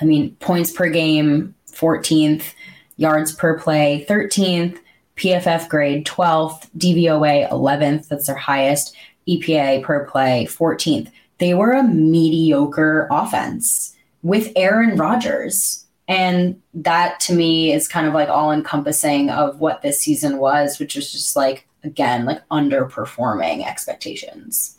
I 0.00 0.04
mean, 0.04 0.34
points 0.36 0.70
per 0.70 0.88
game, 0.88 1.54
14th, 1.72 2.52
yards 2.96 3.34
per 3.34 3.58
play 3.58 4.06
13th, 4.08 4.78
PFF 5.16 5.68
grade 5.68 6.06
12th, 6.06 6.68
DVOA 6.78 7.50
11th, 7.50 8.08
that's 8.08 8.26
their 8.26 8.36
highest, 8.36 8.94
EPA 9.28 9.82
per 9.82 10.04
play 10.06 10.46
14th. 10.48 11.10
They 11.38 11.54
were 11.54 11.72
a 11.72 11.82
mediocre 11.82 13.08
offense 13.10 13.94
with 14.22 14.52
Aaron 14.56 14.96
Rodgers. 14.96 15.84
And 16.06 16.60
that 16.72 17.20
to 17.20 17.34
me 17.34 17.72
is 17.72 17.86
kind 17.86 18.06
of 18.06 18.14
like 18.14 18.28
all 18.28 18.50
encompassing 18.50 19.28
of 19.30 19.60
what 19.60 19.82
this 19.82 20.00
season 20.00 20.38
was, 20.38 20.78
which 20.78 20.96
was 20.96 21.12
just 21.12 21.36
like, 21.36 21.66
again, 21.84 22.24
like 22.24 22.46
underperforming 22.48 23.66
expectations. 23.66 24.77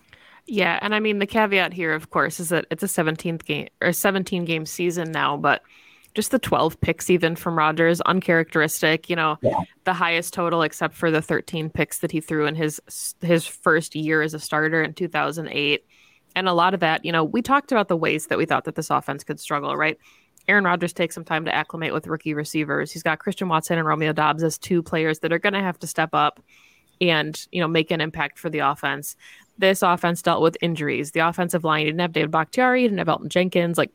Yeah. 0.49 0.79
And 0.81 0.95
I 0.95 0.99
mean, 0.99 1.19
the 1.19 1.27
caveat 1.27 1.73
here, 1.73 1.93
of 1.93 2.09
course, 2.09 2.39
is 2.39 2.49
that 2.49 2.65
it's 2.71 2.81
a 2.81 2.87
17th 2.87 3.45
game 3.45 3.67
or 3.81 3.93
17 3.93 4.45
game 4.45 4.65
season 4.65 5.11
now, 5.11 5.37
but 5.37 5.61
just 6.15 6.31
the 6.31 6.39
12 6.39 6.81
picks 6.81 7.11
even 7.11 7.35
from 7.35 7.55
Rodgers, 7.55 8.01
uncharacteristic, 8.01 9.11
you 9.11 9.15
know, 9.15 9.37
yeah. 9.43 9.59
the 9.83 9.93
highest 9.93 10.33
total 10.33 10.63
except 10.63 10.95
for 10.95 11.11
the 11.11 11.21
13 11.21 11.69
picks 11.69 11.99
that 11.99 12.11
he 12.11 12.19
threw 12.19 12.47
in 12.47 12.55
his 12.55 12.81
his 13.21 13.45
first 13.45 13.95
year 13.95 14.23
as 14.23 14.33
a 14.33 14.39
starter 14.39 14.81
in 14.81 14.93
2008. 14.95 15.85
And 16.35 16.47
a 16.47 16.53
lot 16.53 16.73
of 16.73 16.79
that, 16.79 17.05
you 17.05 17.11
know, 17.11 17.23
we 17.23 17.43
talked 17.43 17.71
about 17.71 17.87
the 17.87 17.97
ways 17.97 18.27
that 18.27 18.37
we 18.39 18.45
thought 18.45 18.65
that 18.65 18.75
this 18.75 18.89
offense 18.89 19.23
could 19.23 19.39
struggle, 19.39 19.77
right? 19.77 19.99
Aaron 20.47 20.63
Rodgers 20.63 20.93
takes 20.93 21.13
some 21.13 21.23
time 21.23 21.45
to 21.45 21.53
acclimate 21.53 21.93
with 21.93 22.07
rookie 22.07 22.33
receivers. 22.33 22.91
He's 22.91 23.03
got 23.03 23.19
Christian 23.19 23.49
Watson 23.49 23.77
and 23.77 23.85
Romeo 23.85 24.13
Doubs 24.13 24.41
as 24.41 24.57
two 24.57 24.81
players 24.81 25.19
that 25.19 25.31
are 25.31 25.37
going 25.37 25.53
to 25.53 25.61
have 25.61 25.77
to 25.79 25.87
step 25.87 26.09
up 26.13 26.41
and, 26.99 27.47
you 27.51 27.61
know, 27.61 27.67
make 27.67 27.91
an 27.91 28.01
impact 28.01 28.39
for 28.39 28.49
the 28.49 28.59
offense. 28.59 29.15
This 29.59 29.81
offense 29.81 30.21
dealt 30.21 30.41
with 30.41 30.57
injuries. 30.61 31.11
The 31.11 31.19
offensive 31.19 31.63
line 31.63 31.85
didn't 31.85 31.99
have 31.99 32.13
David 32.13 32.31
Bakhtiari, 32.31 32.83
didn't 32.83 32.97
have 32.97 33.07
Elgton 33.07 33.27
Jenkins. 33.27 33.77
Like 33.77 33.91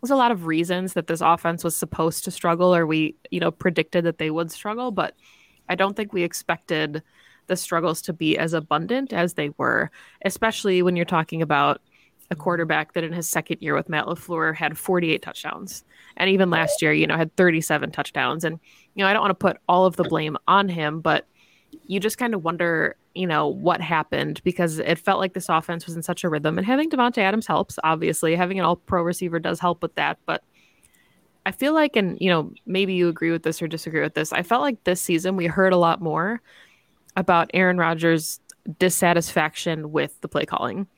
there's 0.00 0.10
a 0.10 0.16
lot 0.16 0.32
of 0.32 0.46
reasons 0.46 0.94
that 0.94 1.06
this 1.06 1.20
offense 1.20 1.62
was 1.62 1.76
supposed 1.76 2.24
to 2.24 2.30
struggle 2.30 2.74
or 2.74 2.86
we, 2.86 3.14
you 3.30 3.38
know, 3.38 3.50
predicted 3.50 4.04
that 4.04 4.18
they 4.18 4.30
would 4.30 4.50
struggle, 4.50 4.90
but 4.90 5.14
I 5.68 5.74
don't 5.74 5.94
think 5.94 6.12
we 6.12 6.22
expected 6.22 7.02
the 7.46 7.56
struggles 7.56 8.00
to 8.02 8.12
be 8.12 8.38
as 8.38 8.54
abundant 8.54 9.12
as 9.12 9.34
they 9.34 9.50
were, 9.58 9.90
especially 10.24 10.82
when 10.82 10.96
you're 10.96 11.04
talking 11.04 11.42
about 11.42 11.80
a 12.30 12.34
quarterback 12.34 12.94
that 12.94 13.04
in 13.04 13.12
his 13.12 13.28
second 13.28 13.58
year 13.60 13.74
with 13.74 13.90
Matt 13.90 14.06
LaFleur 14.06 14.54
had 14.54 14.78
48 14.78 15.20
touchdowns. 15.20 15.84
And 16.16 16.30
even 16.30 16.48
last 16.48 16.80
year, 16.80 16.92
you 16.92 17.06
know, 17.06 17.16
had 17.16 17.34
37 17.36 17.90
touchdowns. 17.90 18.44
And, 18.44 18.58
you 18.94 19.04
know, 19.04 19.10
I 19.10 19.12
don't 19.12 19.22
want 19.22 19.30
to 19.30 19.34
put 19.34 19.58
all 19.68 19.84
of 19.84 19.96
the 19.96 20.04
blame 20.04 20.38
on 20.48 20.68
him, 20.68 21.00
but 21.00 21.26
you 21.86 22.00
just 22.00 22.16
kind 22.18 22.34
of 22.34 22.42
wonder 22.42 22.96
you 23.14 23.26
know, 23.26 23.46
what 23.46 23.80
happened 23.80 24.40
because 24.44 24.78
it 24.78 24.98
felt 24.98 25.20
like 25.20 25.34
this 25.34 25.48
offense 25.48 25.86
was 25.86 25.96
in 25.96 26.02
such 26.02 26.24
a 26.24 26.28
rhythm. 26.28 26.58
And 26.58 26.66
having 26.66 26.90
Davante 26.90 27.18
Adams 27.18 27.46
helps, 27.46 27.78
obviously. 27.84 28.34
Having 28.34 28.58
an 28.58 28.64
all 28.64 28.76
pro 28.76 29.02
receiver 29.02 29.38
does 29.38 29.60
help 29.60 29.82
with 29.82 29.94
that. 29.94 30.18
But 30.26 30.42
I 31.46 31.52
feel 31.52 31.74
like, 31.74 31.94
and, 31.94 32.18
you 32.20 32.28
know, 32.28 32.52
maybe 32.66 32.94
you 32.94 33.08
agree 33.08 33.30
with 33.30 33.44
this 33.44 33.62
or 33.62 33.68
disagree 33.68 34.00
with 34.00 34.14
this. 34.14 34.32
I 34.32 34.42
felt 34.42 34.62
like 34.62 34.82
this 34.84 35.00
season 35.00 35.36
we 35.36 35.46
heard 35.46 35.72
a 35.72 35.78
lot 35.78 36.00
more 36.00 36.40
about 37.16 37.50
Aaron 37.54 37.78
Rodgers' 37.78 38.40
dissatisfaction 38.78 39.92
with 39.92 40.20
the 40.20 40.28
play 40.28 40.44
calling. 40.44 40.88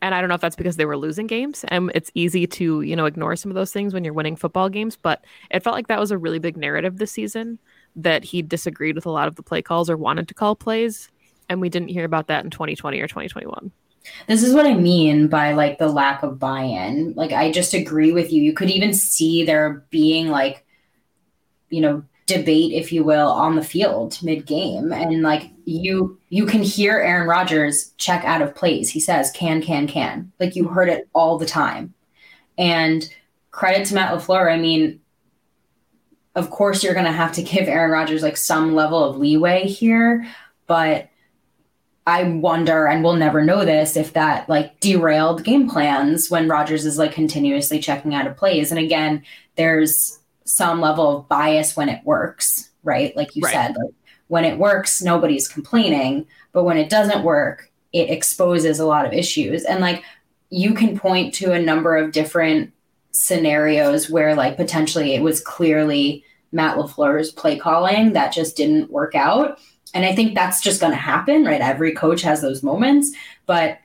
And 0.00 0.14
I 0.14 0.20
don't 0.20 0.28
know 0.28 0.34
if 0.34 0.40
that's 0.40 0.56
because 0.56 0.76
they 0.76 0.84
were 0.84 0.96
losing 0.96 1.26
games 1.26 1.64
and 1.68 1.92
it's 1.94 2.10
easy 2.14 2.46
to, 2.46 2.80
you 2.80 2.96
know, 2.96 3.06
ignore 3.06 3.36
some 3.36 3.50
of 3.50 3.54
those 3.54 3.72
things 3.72 3.94
when 3.94 4.02
you're 4.02 4.14
winning 4.14 4.34
football 4.36 4.68
games. 4.68 4.96
But 4.96 5.24
it 5.50 5.62
felt 5.62 5.74
like 5.74 5.88
that 5.88 6.00
was 6.00 6.10
a 6.10 6.18
really 6.18 6.40
big 6.40 6.56
narrative 6.56 6.96
this 6.96 7.12
season 7.12 7.58
that 7.94 8.24
he 8.24 8.42
disagreed 8.42 8.96
with 8.96 9.06
a 9.06 9.10
lot 9.10 9.28
of 9.28 9.36
the 9.36 9.42
play 9.42 9.62
calls 9.62 9.90
or 9.90 9.96
wanted 9.96 10.26
to 10.28 10.34
call 10.34 10.56
plays 10.56 11.10
and 11.48 11.60
we 11.60 11.68
didn't 11.68 11.88
hear 11.88 12.04
about 12.04 12.28
that 12.28 12.44
in 12.44 12.50
2020 12.50 13.00
or 13.00 13.06
2021 13.06 13.70
this 14.26 14.42
is 14.42 14.54
what 14.54 14.66
i 14.66 14.74
mean 14.74 15.28
by 15.28 15.52
like 15.52 15.78
the 15.78 15.88
lack 15.88 16.22
of 16.22 16.38
buy-in. 16.38 17.14
Like 17.14 17.32
i 17.32 17.50
just 17.50 17.74
agree 17.74 18.12
with 18.12 18.32
you. 18.32 18.42
You 18.42 18.52
could 18.52 18.70
even 18.70 18.94
see 18.94 19.44
there 19.44 19.84
being 19.90 20.28
like 20.28 20.64
you 21.70 21.80
know 21.80 22.04
debate 22.26 22.72
if 22.72 22.92
you 22.92 23.04
will 23.04 23.28
on 23.28 23.56
the 23.56 23.64
field 23.64 24.18
mid-game. 24.22 24.92
And 24.92 25.22
like 25.22 25.50
you 25.64 26.18
you 26.28 26.46
can 26.46 26.62
hear 26.62 26.98
aaron 26.98 27.28
rodgers 27.28 27.92
check 27.96 28.24
out 28.24 28.42
of 28.42 28.54
plays. 28.54 28.90
He 28.90 29.00
says 29.00 29.30
can 29.32 29.62
can 29.62 29.86
can. 29.86 30.32
Like 30.40 30.56
you 30.56 30.68
heard 30.68 30.88
it 30.88 31.08
all 31.12 31.38
the 31.38 31.46
time. 31.46 31.94
And 32.58 33.08
credit 33.50 33.86
to 33.86 33.94
matt 33.94 34.12
lafleur 34.12 34.50
i 34.50 34.56
mean 34.56 34.98
of 36.34 36.48
course 36.48 36.82
you're 36.82 36.94
going 36.94 37.04
to 37.04 37.12
have 37.12 37.32
to 37.32 37.42
give 37.42 37.68
aaron 37.68 37.90
rodgers 37.90 38.22
like 38.22 38.38
some 38.38 38.74
level 38.74 39.04
of 39.04 39.18
leeway 39.18 39.66
here 39.66 40.26
but 40.66 41.10
I 42.06 42.24
wonder, 42.24 42.86
and 42.86 43.04
we'll 43.04 43.14
never 43.14 43.44
know 43.44 43.64
this, 43.64 43.96
if 43.96 44.12
that 44.14 44.48
like 44.48 44.80
derailed 44.80 45.44
game 45.44 45.68
plans 45.70 46.30
when 46.30 46.48
Rodgers 46.48 46.84
is 46.84 46.98
like 46.98 47.12
continuously 47.12 47.78
checking 47.78 48.14
out 48.14 48.26
of 48.26 48.36
plays. 48.36 48.70
And 48.70 48.80
again, 48.80 49.22
there's 49.56 50.18
some 50.44 50.80
level 50.80 51.18
of 51.18 51.28
bias 51.28 51.76
when 51.76 51.88
it 51.88 52.04
works, 52.04 52.70
right? 52.82 53.16
Like 53.16 53.36
you 53.36 53.42
right. 53.42 53.52
said, 53.52 53.76
like 53.76 53.94
when 54.26 54.44
it 54.44 54.58
works, 54.58 55.00
nobody's 55.00 55.46
complaining, 55.46 56.26
but 56.52 56.64
when 56.64 56.76
it 56.76 56.90
doesn't 56.90 57.22
work, 57.22 57.70
it 57.92 58.10
exposes 58.10 58.80
a 58.80 58.86
lot 58.86 59.06
of 59.06 59.12
issues. 59.12 59.64
And 59.64 59.80
like 59.80 60.02
you 60.50 60.74
can 60.74 60.98
point 60.98 61.34
to 61.34 61.52
a 61.52 61.62
number 61.62 61.96
of 61.96 62.12
different 62.12 62.72
scenarios 63.12 64.10
where 64.10 64.34
like 64.34 64.56
potentially 64.56 65.14
it 65.14 65.22
was 65.22 65.40
clearly 65.40 66.24
Matt 66.50 66.76
LaFleur's 66.76 67.30
play 67.30 67.58
calling 67.58 68.12
that 68.14 68.32
just 68.32 68.56
didn't 68.56 68.90
work 68.90 69.14
out 69.14 69.58
and 69.94 70.04
I 70.04 70.14
think 70.14 70.34
that's 70.34 70.60
just 70.60 70.80
going 70.80 70.92
to 70.92 70.98
happen, 70.98 71.44
right? 71.44 71.60
Every 71.60 71.92
coach 71.92 72.22
has 72.22 72.40
those 72.40 72.62
moments, 72.62 73.12
but 73.46 73.78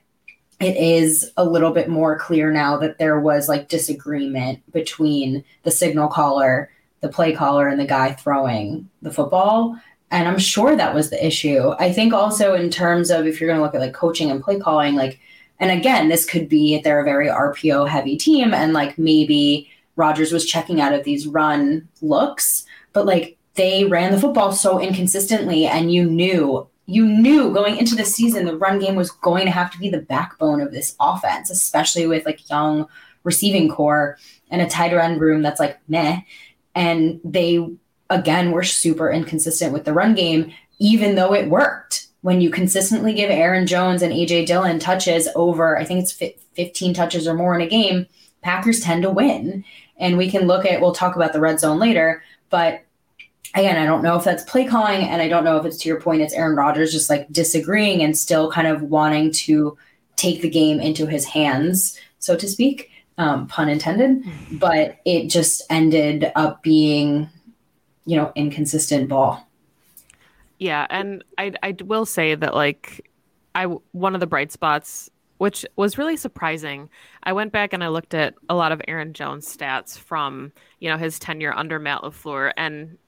it 0.60 0.76
is 0.76 1.30
a 1.36 1.44
little 1.44 1.70
bit 1.70 1.88
more 1.88 2.18
clear 2.18 2.50
now 2.50 2.76
that 2.78 2.98
there 2.98 3.20
was 3.20 3.48
like 3.48 3.68
disagreement 3.68 4.60
between 4.72 5.44
the 5.62 5.70
signal 5.70 6.08
caller, 6.08 6.70
the 7.00 7.08
play 7.08 7.32
caller, 7.32 7.68
and 7.68 7.78
the 7.78 7.86
guy 7.86 8.12
throwing 8.12 8.88
the 9.02 9.12
football. 9.12 9.78
And 10.10 10.26
I'm 10.26 10.38
sure 10.38 10.74
that 10.74 10.94
was 10.94 11.10
the 11.10 11.24
issue. 11.24 11.74
I 11.78 11.92
think 11.92 12.12
also 12.12 12.54
in 12.54 12.70
terms 12.70 13.10
of 13.10 13.26
if 13.26 13.40
you're 13.40 13.48
going 13.48 13.58
to 13.58 13.64
look 13.64 13.74
at 13.74 13.80
like 13.80 13.92
coaching 13.92 14.30
and 14.30 14.42
play 14.42 14.58
calling, 14.58 14.94
like, 14.96 15.20
and 15.60 15.70
again, 15.70 16.08
this 16.08 16.24
could 16.24 16.48
be 16.48 16.80
they're 16.80 17.00
a 17.00 17.04
very 17.04 17.28
RPO 17.28 17.88
heavy 17.88 18.16
team, 18.16 18.54
and 18.54 18.72
like 18.72 18.98
maybe 18.98 19.70
Rodgers 19.96 20.32
was 20.32 20.46
checking 20.46 20.80
out 20.80 20.92
of 20.92 21.04
these 21.04 21.26
run 21.26 21.88
looks, 22.00 22.64
but 22.92 23.06
like 23.06 23.37
they 23.58 23.84
ran 23.84 24.12
the 24.12 24.20
football 24.20 24.52
so 24.52 24.80
inconsistently 24.80 25.66
and 25.66 25.92
you 25.92 26.04
knew 26.04 26.66
you 26.86 27.04
knew 27.04 27.52
going 27.52 27.76
into 27.76 27.94
the 27.94 28.04
season 28.04 28.46
the 28.46 28.56
run 28.56 28.78
game 28.78 28.96
was 28.96 29.10
going 29.10 29.44
to 29.44 29.50
have 29.50 29.70
to 29.70 29.78
be 29.78 29.90
the 29.90 30.00
backbone 30.00 30.62
of 30.62 30.72
this 30.72 30.96
offense 30.98 31.50
especially 31.50 32.06
with 32.06 32.24
like 32.24 32.48
young 32.48 32.88
receiving 33.24 33.68
corps 33.68 34.16
and 34.50 34.62
a 34.62 34.66
tight 34.66 34.92
end 34.92 35.20
room 35.20 35.42
that's 35.42 35.60
like 35.60 35.78
meh. 35.88 36.20
And 36.74 37.20
they 37.24 37.66
again 38.10 38.52
were 38.52 38.64
super 38.64 39.10
inconsistent 39.10 39.72
with 39.72 39.84
the 39.84 39.92
run 39.92 40.14
game 40.14 40.52
even 40.78 41.14
though 41.14 41.34
it 41.34 41.50
worked. 41.50 42.06
When 42.22 42.40
you 42.40 42.50
consistently 42.50 43.14
give 43.14 43.30
Aaron 43.30 43.66
Jones 43.66 44.02
and 44.02 44.12
AJ 44.12 44.46
Dillon 44.46 44.78
touches 44.78 45.28
over 45.36 45.78
I 45.78 45.84
think 45.84 46.00
it's 46.00 46.12
15 46.12 46.94
touches 46.94 47.28
or 47.28 47.34
more 47.34 47.54
in 47.54 47.60
a 47.60 47.68
game 47.68 48.06
Packers 48.40 48.80
tend 48.80 49.02
to 49.02 49.10
win. 49.10 49.64
And 49.98 50.16
we 50.16 50.30
can 50.30 50.46
look 50.46 50.64
at 50.64 50.80
we'll 50.80 50.92
talk 50.92 51.16
about 51.16 51.32
the 51.32 51.40
red 51.40 51.60
zone 51.60 51.78
later 51.78 52.22
but 52.50 52.82
again, 53.54 53.76
I 53.76 53.86
don't 53.86 54.02
know 54.02 54.16
if 54.16 54.24
that's 54.24 54.44
play 54.44 54.64
calling, 54.64 55.02
and 55.02 55.22
I 55.22 55.28
don't 55.28 55.44
know 55.44 55.56
if 55.56 55.64
it's 55.64 55.78
to 55.78 55.88
your 55.88 56.00
point, 56.00 56.22
it's 56.22 56.34
Aaron 56.34 56.56
Rodgers 56.56 56.92
just 56.92 57.10
like 57.10 57.30
disagreeing 57.30 58.02
and 58.02 58.16
still 58.16 58.50
kind 58.50 58.68
of 58.68 58.82
wanting 58.82 59.32
to 59.32 59.76
take 60.16 60.42
the 60.42 60.50
game 60.50 60.80
into 60.80 61.06
his 61.06 61.24
hands, 61.24 61.98
so 62.18 62.36
to 62.36 62.48
speak, 62.48 62.90
um, 63.18 63.46
pun 63.46 63.68
intended. 63.68 64.22
Mm-hmm. 64.22 64.56
But 64.58 64.98
it 65.04 65.28
just 65.28 65.62
ended 65.70 66.32
up 66.34 66.62
being, 66.62 67.28
you 68.04 68.16
know, 68.16 68.32
inconsistent 68.34 69.08
ball. 69.08 69.46
Yeah, 70.58 70.86
and 70.90 71.22
I 71.36 71.52
I 71.62 71.76
will 71.84 72.06
say 72.06 72.34
that 72.34 72.54
like 72.54 73.08
I 73.54 73.64
one 73.64 74.14
of 74.14 74.20
the 74.20 74.26
bright 74.26 74.52
spots 74.52 75.10
which 75.38 75.64
was 75.76 75.96
really 75.96 76.16
surprising. 76.16 76.90
I 77.22 77.32
went 77.32 77.52
back 77.52 77.72
and 77.72 77.82
I 77.82 77.88
looked 77.88 78.12
at 78.12 78.34
a 78.48 78.54
lot 78.54 78.72
of 78.72 78.82
Aaron 78.86 79.12
Jones 79.12 79.56
stats 79.56 79.96
from, 79.96 80.52
you 80.80 80.90
know, 80.90 80.96
his 80.96 81.18
tenure 81.18 81.54
under 81.54 81.78
Matt 81.78 82.02
LaFleur 82.02 82.52
and 82.56 82.98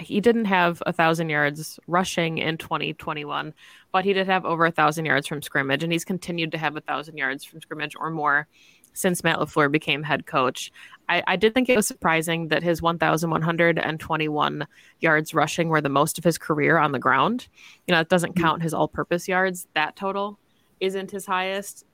he 0.00 0.20
didn't 0.20 0.46
have 0.46 0.82
a 0.86 0.92
thousand 0.92 1.28
yards 1.28 1.78
rushing 1.86 2.38
in 2.38 2.58
2021, 2.58 3.54
but 3.92 4.04
he 4.04 4.12
did 4.12 4.26
have 4.26 4.44
over 4.44 4.66
a 4.66 4.70
thousand 4.70 5.04
yards 5.04 5.26
from 5.26 5.42
scrimmage, 5.42 5.82
and 5.82 5.92
he's 5.92 6.04
continued 6.04 6.52
to 6.52 6.58
have 6.58 6.76
a 6.76 6.80
thousand 6.80 7.16
yards 7.16 7.44
from 7.44 7.60
scrimmage 7.60 7.94
or 7.98 8.10
more 8.10 8.48
since 8.92 9.22
Matt 9.22 9.38
LaFleur 9.38 9.70
became 9.70 10.02
head 10.02 10.26
coach. 10.26 10.72
I, 11.08 11.22
I 11.26 11.36
did 11.36 11.54
think 11.54 11.68
it 11.68 11.76
was 11.76 11.86
surprising 11.86 12.48
that 12.48 12.62
his 12.62 12.82
1,121 12.82 14.66
yards 15.00 15.34
rushing 15.34 15.68
were 15.68 15.80
the 15.80 15.88
most 15.88 16.18
of 16.18 16.24
his 16.24 16.38
career 16.38 16.78
on 16.78 16.92
the 16.92 16.98
ground. 16.98 17.48
You 17.86 17.94
know, 17.94 18.00
it 18.00 18.08
doesn't 18.08 18.34
mm-hmm. 18.34 18.44
count 18.44 18.62
his 18.62 18.74
all 18.74 18.88
purpose 18.88 19.28
yards. 19.28 19.66
That 19.74 19.96
total 19.96 20.38
isn't 20.80 21.10
his 21.10 21.26
highest. 21.26 21.84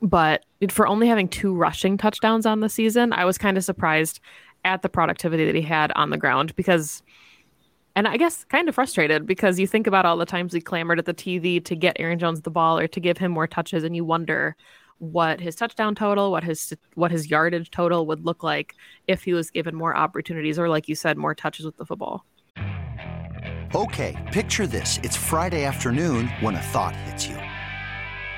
But 0.00 0.44
for 0.70 0.86
only 0.86 1.08
having 1.08 1.28
two 1.28 1.54
rushing 1.54 1.98
touchdowns 1.98 2.46
on 2.46 2.60
the 2.60 2.68
season, 2.68 3.12
I 3.12 3.24
was 3.24 3.36
kind 3.36 3.58
of 3.58 3.64
surprised 3.64 4.20
at 4.64 4.82
the 4.82 4.88
productivity 4.88 5.44
that 5.44 5.54
he 5.54 5.62
had 5.62 5.92
on 5.96 6.10
the 6.10 6.16
ground 6.16 6.54
because 6.56 7.02
and 7.94 8.08
I 8.08 8.16
guess 8.16 8.44
kind 8.44 8.68
of 8.68 8.74
frustrated 8.74 9.26
because 9.26 9.58
you 9.58 9.66
think 9.66 9.86
about 9.86 10.06
all 10.06 10.16
the 10.16 10.24
times 10.24 10.52
he 10.52 10.60
clamored 10.60 10.98
at 10.98 11.04
the 11.04 11.14
TV 11.14 11.62
to 11.64 11.76
get 11.76 11.96
Aaron 11.98 12.18
Jones 12.18 12.40
the 12.40 12.50
ball 12.50 12.78
or 12.78 12.88
to 12.88 13.00
give 13.00 13.18
him 13.18 13.32
more 13.32 13.46
touches 13.46 13.84
and 13.84 13.94
you 13.94 14.04
wonder 14.04 14.56
what 14.98 15.40
his 15.40 15.56
touchdown 15.56 15.94
total, 15.94 16.30
what 16.30 16.44
his 16.44 16.72
what 16.94 17.10
his 17.10 17.28
yardage 17.28 17.70
total 17.70 18.06
would 18.06 18.24
look 18.24 18.42
like 18.42 18.74
if 19.08 19.24
he 19.24 19.34
was 19.34 19.50
given 19.50 19.74
more 19.74 19.96
opportunities 19.96 20.58
or 20.58 20.68
like 20.68 20.88
you 20.88 20.94
said 20.94 21.18
more 21.18 21.34
touches 21.34 21.66
with 21.66 21.76
the 21.76 21.84
football. 21.84 22.24
Okay, 23.74 24.16
picture 24.32 24.66
this. 24.66 25.00
It's 25.02 25.16
Friday 25.16 25.64
afternoon 25.64 26.28
when 26.40 26.54
a 26.54 26.60
thought 26.60 26.94
hits 26.94 27.26
you. 27.26 27.41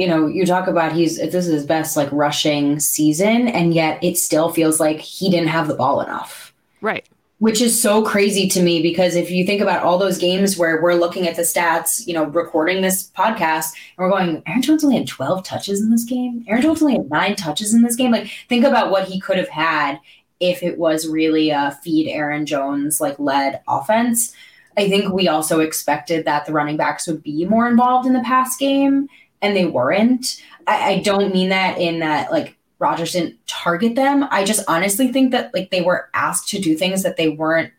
you 0.00 0.08
know, 0.08 0.26
you 0.26 0.46
talk 0.46 0.66
about 0.66 0.92
he's, 0.92 1.18
this 1.18 1.34
is 1.34 1.48
his 1.48 1.66
best 1.66 1.96
like 1.96 2.10
rushing 2.10 2.80
season, 2.80 3.48
and 3.48 3.74
yet 3.74 4.02
it 4.02 4.16
still 4.16 4.50
feels 4.50 4.80
like 4.80 5.00
he 5.00 5.30
didn't 5.30 5.48
have 5.48 5.68
the 5.68 5.74
ball 5.74 6.00
enough. 6.00 6.54
Right 6.80 7.06
which 7.40 7.62
is 7.62 7.80
so 7.80 8.04
crazy 8.04 8.46
to 8.46 8.62
me 8.62 8.82
because 8.82 9.16
if 9.16 9.30
you 9.30 9.46
think 9.46 9.62
about 9.62 9.82
all 9.82 9.96
those 9.96 10.18
games 10.18 10.58
where 10.58 10.80
we're 10.82 10.92
looking 10.92 11.26
at 11.26 11.36
the 11.36 11.42
stats, 11.42 12.06
you 12.06 12.12
know, 12.12 12.24
recording 12.24 12.82
this 12.82 13.10
podcast 13.16 13.72
and 13.96 14.04
we're 14.04 14.10
going, 14.10 14.42
Aaron 14.46 14.60
Jones 14.60 14.84
only 14.84 14.98
had 14.98 15.08
12 15.08 15.42
touches 15.42 15.80
in 15.80 15.90
this 15.90 16.04
game. 16.04 16.44
Aaron 16.46 16.60
Jones 16.60 16.82
only 16.82 16.96
had 16.96 17.08
nine 17.08 17.36
touches 17.36 17.72
in 17.72 17.80
this 17.80 17.96
game. 17.96 18.10
Like, 18.10 18.30
think 18.50 18.66
about 18.66 18.90
what 18.90 19.08
he 19.08 19.18
could 19.18 19.38
have 19.38 19.48
had 19.48 19.98
if 20.38 20.62
it 20.62 20.78
was 20.78 21.08
really 21.08 21.48
a 21.48 21.78
feed 21.82 22.10
Aaron 22.10 22.44
Jones 22.44 23.00
like 23.00 23.18
led 23.18 23.62
offense. 23.66 24.34
I 24.76 24.90
think 24.90 25.10
we 25.10 25.26
also 25.26 25.60
expected 25.60 26.26
that 26.26 26.44
the 26.44 26.52
running 26.52 26.76
backs 26.76 27.06
would 27.06 27.22
be 27.22 27.46
more 27.46 27.66
involved 27.66 28.06
in 28.06 28.12
the 28.12 28.20
pass 28.20 28.54
game, 28.58 29.08
and 29.42 29.56
they 29.56 29.66
weren't. 29.66 30.42
I, 30.66 30.92
I 30.92 31.00
don't 31.00 31.32
mean 31.32 31.48
that 31.50 31.78
in 31.78 32.00
that 32.00 32.30
like 32.30 32.56
Rodgers 32.78 33.12
didn't 33.12 33.36
target 33.46 33.94
them. 33.94 34.26
I 34.30 34.44
just 34.44 34.64
honestly 34.68 35.12
think 35.12 35.32
that 35.32 35.52
like 35.54 35.70
they 35.70 35.82
were 35.82 36.08
asked 36.14 36.48
to 36.50 36.58
do 36.58 36.76
things 36.76 37.02
that 37.02 37.16
they 37.16 37.28
weren't 37.28 37.72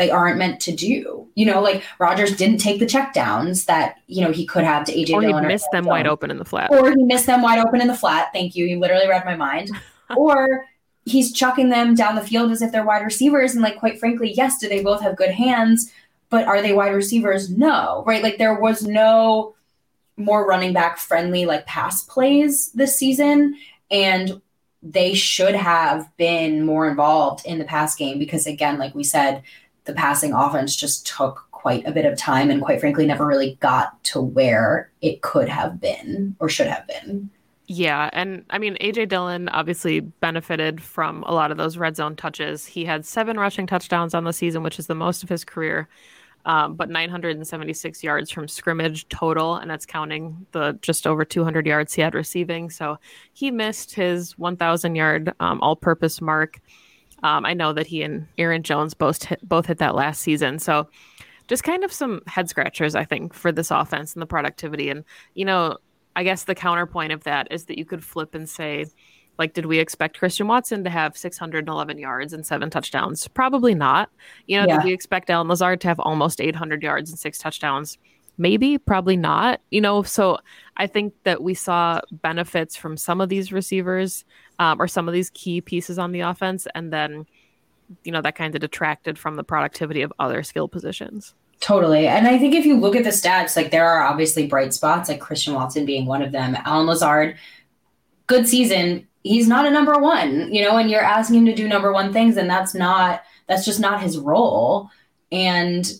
they 0.00 0.10
aren't 0.10 0.38
meant 0.38 0.60
to 0.60 0.74
do. 0.74 1.28
You 1.34 1.44
know, 1.44 1.60
like 1.60 1.82
Rodgers 1.98 2.34
didn't 2.34 2.58
take 2.58 2.80
the 2.80 2.86
checkdowns 2.86 3.66
that, 3.66 3.96
you 4.06 4.22
know, 4.22 4.32
he 4.32 4.46
could 4.46 4.64
have 4.64 4.86
to 4.86 4.92
AJ 4.92 5.14
or 5.14 5.20
Dillon. 5.20 5.44
He 5.44 5.48
missed 5.48 5.68
them 5.72 5.84
wide 5.84 6.06
open 6.06 6.30
in 6.30 6.38
the 6.38 6.44
flat. 6.44 6.70
Or 6.70 6.90
he 6.90 7.02
missed 7.02 7.26
them 7.26 7.42
wide 7.42 7.58
open 7.58 7.82
in 7.82 7.86
the 7.86 7.94
flat. 7.94 8.32
Thank 8.32 8.56
you. 8.56 8.64
You 8.64 8.78
literally 8.78 9.06
read 9.06 9.26
my 9.26 9.36
mind. 9.36 9.70
or 10.16 10.64
he's 11.04 11.32
chucking 11.34 11.68
them 11.68 11.94
down 11.94 12.14
the 12.14 12.22
field 12.22 12.50
as 12.50 12.62
if 12.62 12.72
they're 12.72 12.84
wide 12.84 13.04
receivers. 13.04 13.52
And 13.52 13.62
like 13.62 13.78
quite 13.78 14.00
frankly, 14.00 14.32
yes, 14.34 14.58
do 14.58 14.70
they 14.70 14.82
both 14.82 15.02
have 15.02 15.16
good 15.16 15.32
hands? 15.32 15.92
But 16.30 16.46
are 16.46 16.62
they 16.62 16.72
wide 16.72 16.94
receivers? 16.94 17.50
No. 17.50 18.02
Right. 18.06 18.22
Like 18.22 18.38
there 18.38 18.58
was 18.58 18.86
no 18.86 19.54
more 20.20 20.46
running 20.46 20.72
back 20.72 20.98
friendly 20.98 21.46
like 21.46 21.66
pass 21.66 22.02
plays 22.02 22.70
this 22.72 22.96
season 22.96 23.56
and 23.90 24.40
they 24.82 25.14
should 25.14 25.54
have 25.54 26.08
been 26.16 26.64
more 26.64 26.88
involved 26.88 27.44
in 27.44 27.58
the 27.58 27.64
pass 27.64 27.94
game 27.96 28.18
because 28.18 28.46
again 28.46 28.78
like 28.78 28.94
we 28.94 29.04
said 29.04 29.42
the 29.84 29.92
passing 29.92 30.32
offense 30.32 30.76
just 30.76 31.06
took 31.06 31.46
quite 31.50 31.86
a 31.86 31.92
bit 31.92 32.06
of 32.06 32.16
time 32.16 32.50
and 32.50 32.62
quite 32.62 32.80
frankly 32.80 33.06
never 33.06 33.26
really 33.26 33.58
got 33.60 34.02
to 34.04 34.20
where 34.20 34.90
it 35.02 35.20
could 35.20 35.48
have 35.48 35.80
been 35.80 36.34
or 36.38 36.48
should 36.48 36.66
have 36.66 36.86
been. 36.86 37.28
Yeah 37.66 38.08
and 38.12 38.44
i 38.50 38.58
mean 38.58 38.76
aj 38.80 39.08
dillon 39.08 39.48
obviously 39.50 40.00
benefited 40.00 40.82
from 40.82 41.22
a 41.24 41.32
lot 41.32 41.50
of 41.50 41.58
those 41.58 41.76
red 41.76 41.96
zone 41.96 42.16
touches. 42.16 42.66
He 42.66 42.84
had 42.84 43.04
seven 43.04 43.38
rushing 43.38 43.66
touchdowns 43.66 44.14
on 44.14 44.24
the 44.24 44.32
season 44.32 44.62
which 44.62 44.78
is 44.78 44.86
the 44.86 44.94
most 44.94 45.22
of 45.22 45.28
his 45.28 45.44
career 45.44 45.88
um, 46.46 46.74
but 46.74 46.88
976 46.88 48.02
yards 48.02 48.30
from 48.30 48.48
scrimmage 48.48 49.08
total, 49.08 49.56
and 49.56 49.70
that's 49.70 49.86
counting 49.86 50.46
the 50.52 50.78
just 50.82 51.06
over 51.06 51.24
200 51.24 51.66
yards 51.66 51.94
he 51.94 52.02
had 52.02 52.14
receiving. 52.14 52.70
So 52.70 52.98
he 53.32 53.50
missed 53.50 53.94
his 53.94 54.38
1,000 54.38 54.94
yard 54.94 55.32
um, 55.40 55.60
all 55.60 55.76
purpose 55.76 56.20
mark. 56.20 56.60
Um, 57.22 57.44
I 57.44 57.52
know 57.52 57.72
that 57.72 57.86
he 57.86 58.02
and 58.02 58.26
Aaron 58.38 58.62
Jones 58.62 58.94
both 58.94 59.22
hit, 59.22 59.46
both 59.46 59.66
hit 59.66 59.78
that 59.78 59.94
last 59.94 60.22
season. 60.22 60.58
So 60.58 60.88
just 61.48 61.64
kind 61.64 61.84
of 61.84 61.92
some 61.92 62.22
head 62.26 62.48
scratchers, 62.48 62.94
I 62.94 63.04
think, 63.04 63.34
for 63.34 63.52
this 63.52 63.70
offense 63.70 64.14
and 64.14 64.22
the 64.22 64.26
productivity. 64.26 64.88
And, 64.88 65.04
you 65.34 65.44
know, 65.44 65.78
I 66.16 66.24
guess 66.24 66.44
the 66.44 66.54
counterpoint 66.54 67.12
of 67.12 67.24
that 67.24 67.48
is 67.50 67.66
that 67.66 67.76
you 67.76 67.84
could 67.84 68.04
flip 68.04 68.34
and 68.34 68.48
say, 68.48 68.86
like, 69.40 69.54
did 69.54 69.64
we 69.64 69.78
expect 69.78 70.18
Christian 70.18 70.46
Watson 70.46 70.84
to 70.84 70.90
have 70.90 71.16
611 71.16 71.96
yards 71.96 72.34
and 72.34 72.46
seven 72.46 72.68
touchdowns? 72.68 73.26
Probably 73.26 73.74
not. 73.74 74.10
You 74.46 74.60
know, 74.60 74.66
yeah. 74.68 74.76
did 74.76 74.84
we 74.84 74.92
expect 74.92 75.30
Allen 75.30 75.48
Lazard 75.48 75.80
to 75.80 75.88
have 75.88 75.98
almost 75.98 76.42
800 76.42 76.82
yards 76.82 77.08
and 77.08 77.18
six 77.18 77.38
touchdowns? 77.38 77.96
Maybe, 78.36 78.76
probably 78.76 79.16
not. 79.16 79.62
You 79.70 79.80
know, 79.80 80.02
so 80.02 80.38
I 80.76 80.86
think 80.86 81.14
that 81.24 81.42
we 81.42 81.54
saw 81.54 82.02
benefits 82.12 82.76
from 82.76 82.98
some 82.98 83.22
of 83.22 83.30
these 83.30 83.50
receivers 83.50 84.26
um, 84.58 84.80
or 84.80 84.86
some 84.86 85.08
of 85.08 85.14
these 85.14 85.30
key 85.30 85.62
pieces 85.62 85.98
on 85.98 86.12
the 86.12 86.20
offense, 86.20 86.66
and 86.74 86.92
then, 86.92 87.24
you 88.04 88.12
know, 88.12 88.20
that 88.20 88.36
kind 88.36 88.54
of 88.54 88.60
detracted 88.60 89.18
from 89.18 89.36
the 89.36 89.44
productivity 89.44 90.02
of 90.02 90.12
other 90.18 90.42
skill 90.42 90.68
positions. 90.68 91.34
Totally. 91.60 92.06
And 92.06 92.28
I 92.28 92.38
think 92.38 92.54
if 92.54 92.66
you 92.66 92.76
look 92.76 92.94
at 92.94 93.04
the 93.04 93.10
stats, 93.10 93.56
like 93.56 93.70
there 93.70 93.88
are 93.88 94.02
obviously 94.02 94.46
bright 94.46 94.74
spots, 94.74 95.08
like 95.08 95.20
Christian 95.20 95.54
Watson 95.54 95.86
being 95.86 96.04
one 96.04 96.20
of 96.20 96.30
them. 96.30 96.58
Allen 96.66 96.86
Lazard, 96.86 97.36
good 98.26 98.46
season, 98.46 99.06
he's 99.22 99.48
not 99.48 99.66
a 99.66 99.70
number 99.70 99.98
one, 99.98 100.52
you 100.52 100.62
know, 100.62 100.76
and 100.76 100.90
you're 100.90 101.00
asking 101.00 101.36
him 101.36 101.46
to 101.46 101.54
do 101.54 101.68
number 101.68 101.92
one 101.92 102.12
things, 102.12 102.36
and 102.36 102.48
that's 102.48 102.74
not 102.74 103.22
that's 103.46 103.64
just 103.64 103.80
not 103.80 104.02
his 104.02 104.18
role. 104.18 104.90
And 105.32 105.90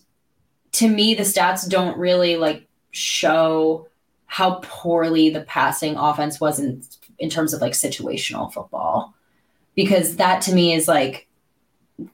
to 0.73 0.89
me, 0.89 1.15
the 1.15 1.25
stats 1.25 1.69
don't 1.69 1.99
really 1.99 2.37
like 2.37 2.67
show 2.93 3.89
how 4.27 4.61
poorly 4.63 5.31
the 5.31 5.43
passing 5.43 5.97
offense 5.97 6.41
was 6.41 6.59
in 6.59 6.83
in 7.19 7.29
terms 7.29 7.53
of 7.53 7.61
like 7.61 7.73
situational 7.73 8.53
football. 8.53 9.15
Because 9.75 10.17
that 10.17 10.43
to 10.43 10.55
me 10.55 10.75
is 10.75 10.89
like 10.89 11.29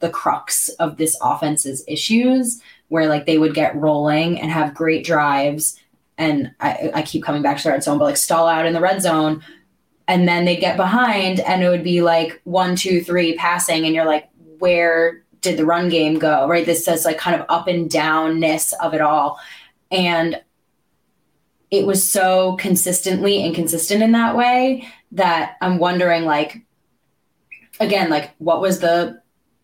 the 0.01 0.11
crux 0.11 0.69
of 0.81 0.97
this 0.97 1.16
offense's 1.23 1.85
issues, 1.87 2.61
where 2.88 3.09
like 3.09 3.27
they 3.27 3.38
would 3.38 3.55
get 3.55 3.77
rolling 3.77 4.40
and 4.40 4.51
have 4.51 4.75
great 4.75 5.05
drives. 5.05 5.79
And 6.19 6.53
I, 6.61 6.90
I 6.95 7.03
keep 7.03 7.23
coming 7.23 7.42
back 7.42 7.59
to 7.59 7.64
the 7.64 7.71
red 7.71 7.83
zone, 7.83 7.99
but 7.99 8.05
like 8.05 8.16
stall 8.16 8.49
out 8.49 8.66
in 8.66 8.73
the 8.73 8.81
red 8.81 9.03
zone, 9.03 9.42
and 10.09 10.29
then 10.29 10.45
they 10.45 10.57
get 10.57 10.77
behind 10.77 11.40
and 11.40 11.62
it 11.62 11.69
would 11.69 11.85
be 11.85 12.03
like 12.03 12.40
one 12.45 12.77
two 12.77 13.03
three 13.03 13.37
passing 13.37 13.85
and 13.85 13.95
you're 13.95 14.07
like 14.07 14.29
where 14.59 15.25
did 15.40 15.57
the 15.57 15.66
run 15.66 15.88
game 15.88 16.19
go 16.19 16.49
right? 16.49 16.66
This 16.66 16.85
says 16.85 17.05
like 17.05 17.19
kind 17.19 17.40
of 17.40 17.47
up 17.49 17.69
and 17.69 17.90
downness 17.90 18.73
of 18.81 18.95
it 18.95 19.01
all. 19.01 19.38
And 19.90 20.40
it 21.71 21.87
was 21.87 22.09
so 22.09 22.57
consistently 22.57 23.42
inconsistent 23.42 24.03
in 24.03 24.12
that 24.12 24.37
way 24.37 24.87
that 25.12 25.57
i'm 25.61 25.79
wondering 25.79 26.25
like 26.25 26.62
again 27.81 28.09
like 28.09 28.31
what 28.38 28.61
was 28.61 28.79
the 28.79 29.21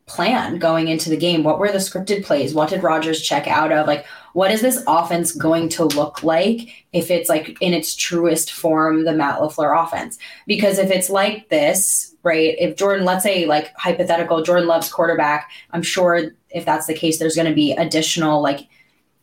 plan 0.06 0.58
going 0.58 0.88
into 0.88 1.10
the 1.10 1.16
game? 1.16 1.42
What 1.42 1.58
were 1.58 1.72
the 1.72 1.78
scripted 1.78 2.24
plays? 2.24 2.54
What 2.54 2.68
did 2.68 2.82
rodgers 2.82 3.22
check 3.22 3.46
out 3.48 3.72
of? 3.72 3.86
Like 3.86 4.06
what 4.32 4.50
is 4.50 4.62
this 4.62 4.82
offense 4.86 5.32
going 5.32 5.68
to 5.70 5.84
look 5.84 6.22
like 6.22 6.86
if 6.92 7.10
it's 7.10 7.28
like 7.28 7.56
in 7.60 7.74
its 7.74 7.94
truest 7.94 8.52
form, 8.52 9.04
the 9.04 9.12
Matt 9.12 9.38
LaFleur 9.40 9.84
offense? 9.84 10.18
Because 10.46 10.78
if 10.78 10.90
it's 10.90 11.10
like 11.10 11.48
this, 11.48 12.14
right, 12.22 12.54
if 12.58 12.76
Jordan, 12.76 13.04
let's 13.04 13.22
say 13.22 13.46
like 13.46 13.72
hypothetical, 13.76 14.42
Jordan 14.42 14.68
Love's 14.68 14.90
quarterback, 14.90 15.50
I'm 15.72 15.82
sure 15.82 16.32
if 16.50 16.64
that's 16.64 16.86
the 16.86 16.94
case, 16.94 17.18
there's 17.18 17.36
going 17.36 17.48
to 17.48 17.54
be 17.54 17.72
additional 17.72 18.42
like 18.42 18.68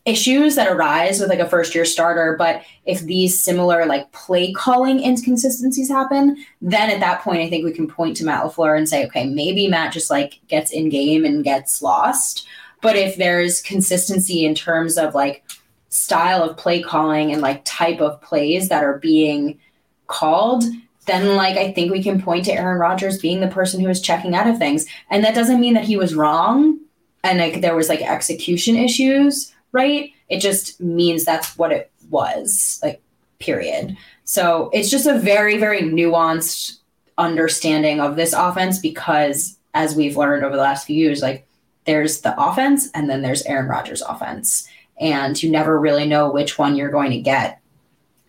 issues 0.05 0.55
that 0.55 0.67
arise 0.71 1.19
with 1.19 1.29
like 1.29 1.39
a 1.39 1.49
first 1.49 1.75
year 1.75 1.85
starter. 1.85 2.35
But 2.37 2.63
if 2.85 3.01
these 3.01 3.41
similar 3.41 3.85
like 3.85 4.11
play 4.11 4.51
calling 4.53 5.03
inconsistencies 5.03 5.89
happen, 5.89 6.43
then 6.61 6.89
at 6.89 6.99
that 6.99 7.21
point, 7.21 7.41
I 7.41 7.49
think 7.49 7.65
we 7.65 7.71
can 7.71 7.87
point 7.87 8.17
to 8.17 8.25
Matt 8.25 8.43
LaFleur 8.43 8.77
and 8.77 8.89
say, 8.89 9.05
okay, 9.05 9.27
maybe 9.27 9.67
Matt 9.67 9.93
just 9.93 10.09
like 10.09 10.39
gets 10.47 10.71
in 10.71 10.89
game 10.89 11.25
and 11.25 11.43
gets 11.43 11.81
lost. 11.81 12.47
But 12.81 12.95
if 12.95 13.17
there's 13.17 13.61
consistency 13.61 14.45
in 14.45 14.55
terms 14.55 14.97
of 14.97 15.13
like 15.13 15.43
style 15.89 16.43
of 16.43 16.57
play 16.57 16.81
calling 16.81 17.31
and 17.31 17.41
like 17.41 17.61
type 17.65 17.99
of 17.99 18.21
plays 18.21 18.69
that 18.69 18.83
are 18.83 18.99
being 18.99 19.59
called, 20.07 20.63
then 21.05 21.35
like 21.35 21.57
I 21.57 21.71
think 21.71 21.91
we 21.91 22.03
can 22.03 22.21
point 22.21 22.45
to 22.45 22.53
Aaron 22.53 22.79
Rodgers 22.79 23.19
being 23.19 23.41
the 23.41 23.47
person 23.47 23.79
who 23.79 23.89
is 23.89 24.01
checking 24.01 24.35
out 24.35 24.47
of 24.47 24.57
things. 24.57 24.85
And 25.09 25.23
that 25.23 25.35
doesn't 25.35 25.59
mean 25.59 25.73
that 25.73 25.85
he 25.85 25.97
was 25.97 26.15
wrong 26.15 26.79
and 27.23 27.39
like 27.39 27.61
there 27.61 27.75
was 27.75 27.89
like 27.89 28.01
execution 28.01 28.75
issues, 28.75 29.53
right? 29.71 30.11
It 30.29 30.39
just 30.39 30.79
means 30.79 31.25
that's 31.25 31.57
what 31.57 31.71
it 31.71 31.91
was, 32.09 32.79
like 32.83 33.01
period. 33.39 33.97
So 34.23 34.69
it's 34.73 34.89
just 34.89 35.07
a 35.07 35.17
very, 35.17 35.57
very 35.57 35.81
nuanced 35.81 36.77
understanding 37.17 37.99
of 37.99 38.15
this 38.15 38.33
offense 38.33 38.79
because 38.79 39.57
as 39.73 39.95
we've 39.95 40.17
learned 40.17 40.43
over 40.43 40.55
the 40.55 40.61
last 40.61 40.85
few 40.85 40.95
years, 40.95 41.21
like 41.21 41.47
there's 41.85 42.21
the 42.21 42.39
offense 42.41 42.89
and 42.91 43.09
then 43.09 43.21
there's 43.21 43.41
Aaron 43.43 43.67
Rodgers' 43.67 44.01
offense. 44.01 44.67
And 44.99 45.41
you 45.41 45.49
never 45.49 45.79
really 45.79 46.05
know 46.05 46.31
which 46.31 46.57
one 46.57 46.75
you're 46.75 46.91
going 46.91 47.11
to 47.11 47.21
get. 47.21 47.61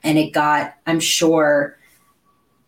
And 0.02 0.16
it 0.16 0.32
got, 0.32 0.74
I'm 0.86 1.00
sure, 1.00 1.76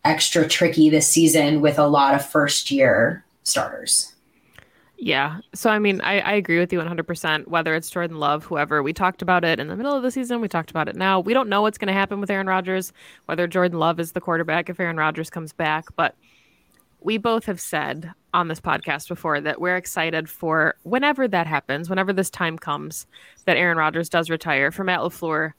extra 0.04 0.48
tricky 0.48 0.90
this 0.90 1.08
season 1.08 1.60
with 1.60 1.78
a 1.78 1.86
lot 1.86 2.14
of 2.14 2.26
first 2.26 2.70
year 2.70 3.24
starters. 3.44 4.12
Yeah. 4.98 5.40
So, 5.52 5.68
I 5.68 5.80
mean, 5.80 6.00
I, 6.00 6.20
I 6.20 6.32
agree 6.34 6.60
with 6.60 6.72
you 6.72 6.78
100%. 6.78 7.48
Whether 7.48 7.74
it's 7.74 7.90
Jordan 7.90 8.20
Love, 8.20 8.44
whoever, 8.44 8.84
we 8.84 8.92
talked 8.92 9.20
about 9.20 9.44
it 9.44 9.58
in 9.58 9.66
the 9.66 9.74
middle 9.74 9.94
of 9.96 10.02
the 10.02 10.12
season. 10.12 10.40
We 10.40 10.46
talked 10.46 10.70
about 10.70 10.88
it 10.88 10.94
now. 10.94 11.18
We 11.18 11.34
don't 11.34 11.48
know 11.48 11.62
what's 11.62 11.78
going 11.78 11.88
to 11.88 11.92
happen 11.92 12.20
with 12.20 12.30
Aaron 12.30 12.46
Rodgers, 12.46 12.92
whether 13.26 13.48
Jordan 13.48 13.80
Love 13.80 13.98
is 13.98 14.12
the 14.12 14.20
quarterback 14.20 14.70
if 14.70 14.78
Aaron 14.78 14.96
Rodgers 14.96 15.28
comes 15.28 15.52
back. 15.52 15.86
But 15.96 16.14
we 17.00 17.18
both 17.18 17.46
have 17.46 17.60
said 17.60 18.12
on 18.34 18.48
this 18.48 18.60
podcast 18.60 19.08
before 19.08 19.40
that 19.40 19.60
we're 19.60 19.76
excited 19.76 20.28
for 20.28 20.74
whenever 20.84 21.28
that 21.28 21.46
happens, 21.46 21.90
whenever 21.90 22.12
this 22.12 22.30
time 22.30 22.58
comes 22.58 23.06
that 23.44 23.56
Aaron 23.56 23.76
Rodgers 23.78 24.08
does 24.08 24.30
retire, 24.30 24.70
for 24.70 24.84
Matt 24.84 25.00
LaFleur 25.00 25.52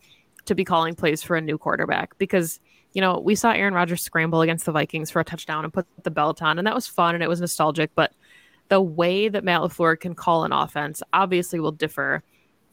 to 0.45 0.55
be 0.55 0.65
calling 0.65 0.95
plays 0.95 1.23
for 1.23 1.35
a 1.35 1.41
new 1.41 1.57
quarterback 1.57 2.17
because 2.17 2.59
you 2.93 3.01
know, 3.01 3.19
we 3.19 3.35
saw 3.35 3.51
Aaron 3.51 3.73
Rodgers 3.73 4.01
scramble 4.01 4.41
against 4.41 4.65
the 4.65 4.71
Vikings 4.71 5.09
for 5.09 5.19
a 5.19 5.25
touchdown 5.25 5.63
and 5.63 5.73
put 5.73 5.87
the 6.03 6.11
belt 6.11 6.41
on, 6.41 6.59
and 6.59 6.67
that 6.67 6.75
was 6.75 6.87
fun 6.87 7.15
and 7.15 7.23
it 7.23 7.27
was 7.29 7.41
nostalgic. 7.41 7.91
But 7.95 8.13
the 8.69 8.81
way 8.81 9.29
that 9.29 9.43
Matt 9.43 9.61
LaFleur 9.61 9.99
can 9.99 10.15
call 10.15 10.43
an 10.43 10.51
offense 10.51 11.01
obviously 11.11 11.59
will 11.59 11.71
differ 11.71 12.23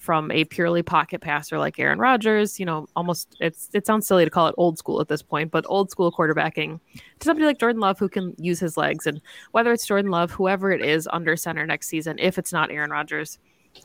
from 0.00 0.30
a 0.30 0.44
purely 0.46 0.82
pocket 0.82 1.20
passer 1.20 1.58
like 1.58 1.78
Aaron 1.78 1.98
Rodgers. 1.98 2.58
You 2.58 2.64
know, 2.64 2.86
almost 2.96 3.36
it's 3.38 3.68
it 3.74 3.86
sounds 3.86 4.06
silly 4.06 4.24
to 4.24 4.30
call 4.30 4.48
it 4.48 4.54
old 4.56 4.78
school 4.78 5.00
at 5.00 5.08
this 5.08 5.22
point, 5.22 5.50
but 5.50 5.64
old 5.68 5.90
school 5.90 6.10
quarterbacking 6.10 6.80
to 6.94 7.24
somebody 7.24 7.44
like 7.44 7.58
Jordan 7.58 7.80
Love 7.80 7.98
who 7.98 8.08
can 8.08 8.34
use 8.38 8.58
his 8.58 8.76
legs. 8.76 9.06
And 9.06 9.20
whether 9.52 9.72
it's 9.72 9.86
Jordan 9.86 10.10
Love, 10.10 10.30
whoever 10.30 10.72
it 10.72 10.82
is 10.82 11.06
under 11.12 11.36
center 11.36 11.66
next 11.66 11.88
season, 11.88 12.18
if 12.18 12.38
it's 12.38 12.52
not 12.52 12.70
Aaron 12.70 12.90
Rodgers, 12.90 13.38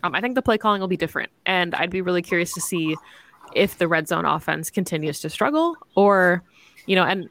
um, 0.03 0.15
I 0.15 0.21
think 0.21 0.35
the 0.35 0.41
play 0.41 0.57
calling 0.57 0.79
will 0.79 0.87
be 0.87 0.97
different. 0.97 1.31
And 1.45 1.75
I'd 1.75 1.91
be 1.91 2.01
really 2.01 2.21
curious 2.21 2.53
to 2.53 2.61
see 2.61 2.95
if 3.53 3.77
the 3.77 3.87
red 3.87 4.07
zone 4.07 4.25
offense 4.25 4.69
continues 4.69 5.19
to 5.19 5.29
struggle 5.29 5.75
or, 5.95 6.43
you 6.87 6.95
know, 6.95 7.03
and 7.03 7.29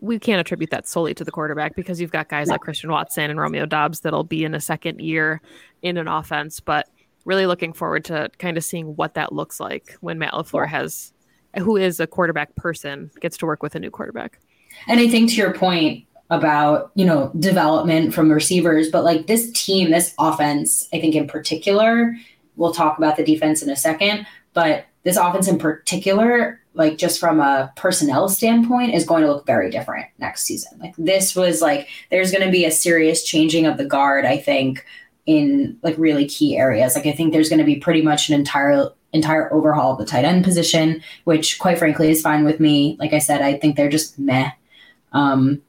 we 0.00 0.18
can't 0.18 0.40
attribute 0.40 0.70
that 0.70 0.86
solely 0.86 1.14
to 1.14 1.24
the 1.24 1.30
quarterback 1.30 1.74
because 1.74 2.00
you've 2.00 2.12
got 2.12 2.28
guys 2.28 2.48
like 2.48 2.60
Christian 2.60 2.90
Watson 2.90 3.30
and 3.30 3.40
Romeo 3.40 3.66
Doubs 3.66 4.00
that'll 4.00 4.24
be 4.24 4.44
in 4.44 4.54
a 4.54 4.60
second 4.60 5.00
year 5.00 5.40
in 5.82 5.96
an 5.96 6.06
offense, 6.06 6.60
but 6.60 6.88
really 7.24 7.46
looking 7.46 7.72
forward 7.72 8.04
to 8.06 8.30
kind 8.38 8.56
of 8.56 8.64
seeing 8.64 8.96
what 8.96 9.14
that 9.14 9.32
looks 9.32 9.60
like 9.60 9.96
when 10.00 10.18
Matt 10.18 10.32
LaFleur 10.32 10.66
has, 10.66 11.12
who 11.58 11.76
is 11.76 12.00
a 12.00 12.06
quarterback 12.06 12.54
person, 12.56 13.10
gets 13.20 13.36
to 13.38 13.46
work 13.46 13.62
with 13.62 13.74
a 13.74 13.78
new 13.78 13.90
quarterback. 13.90 14.38
And 14.86 15.00
I 15.00 15.08
think 15.08 15.30
to 15.30 15.36
your 15.36 15.52
point 15.52 16.04
about, 16.30 16.92
you 16.94 17.04
know, 17.04 17.32
development 17.38 18.14
from 18.14 18.30
receivers, 18.30 18.88
but 18.88 19.04
like 19.04 19.26
this 19.26 19.50
team, 19.52 19.90
this 19.90 20.14
offense, 20.18 20.88
I 20.92 21.00
think 21.00 21.14
in 21.14 21.26
particular, 21.26 22.16
we'll 22.56 22.72
talk 22.72 22.98
about 22.98 23.16
the 23.16 23.24
defense 23.24 23.62
in 23.62 23.70
a 23.70 23.76
second, 23.76 24.26
but 24.54 24.86
this 25.02 25.16
offense 25.16 25.48
in 25.48 25.58
particular, 25.58 26.60
like 26.74 26.98
just 26.98 27.18
from 27.18 27.40
a 27.40 27.72
personnel 27.76 28.28
standpoint, 28.28 28.94
is 28.94 29.04
going 29.04 29.22
to 29.22 29.32
look 29.32 29.46
very 29.46 29.70
different 29.70 30.06
next 30.18 30.42
season. 30.42 30.78
Like 30.78 30.94
this 30.96 31.34
was 31.34 31.60
like 31.60 31.88
there's 32.10 32.30
going 32.30 32.44
to 32.44 32.52
be 32.52 32.64
a 32.64 32.70
serious 32.70 33.24
changing 33.24 33.66
of 33.66 33.76
the 33.76 33.84
guard, 33.84 34.24
I 34.24 34.36
think, 34.36 34.84
in 35.30 35.78
like 35.82 35.96
really 35.96 36.26
key 36.26 36.56
areas. 36.56 36.96
Like 36.96 37.06
I 37.06 37.12
think 37.12 37.32
there's 37.32 37.48
going 37.48 37.60
to 37.60 37.64
be 37.64 37.76
pretty 37.76 38.02
much 38.02 38.28
an 38.28 38.34
entire 38.34 38.88
entire 39.12 39.52
overhaul 39.52 39.92
of 39.92 39.98
the 39.98 40.04
tight 40.04 40.24
end 40.24 40.44
position, 40.44 41.02
which 41.24 41.58
quite 41.58 41.78
frankly 41.78 42.10
is 42.10 42.20
fine 42.20 42.44
with 42.44 42.58
me. 42.58 42.96
Like 42.98 43.12
I 43.12 43.18
said, 43.18 43.40
I 43.40 43.56
think 43.56 43.76
they're 43.76 43.88
just 43.88 44.18
meh. 44.18 44.50
Um, 45.12 45.62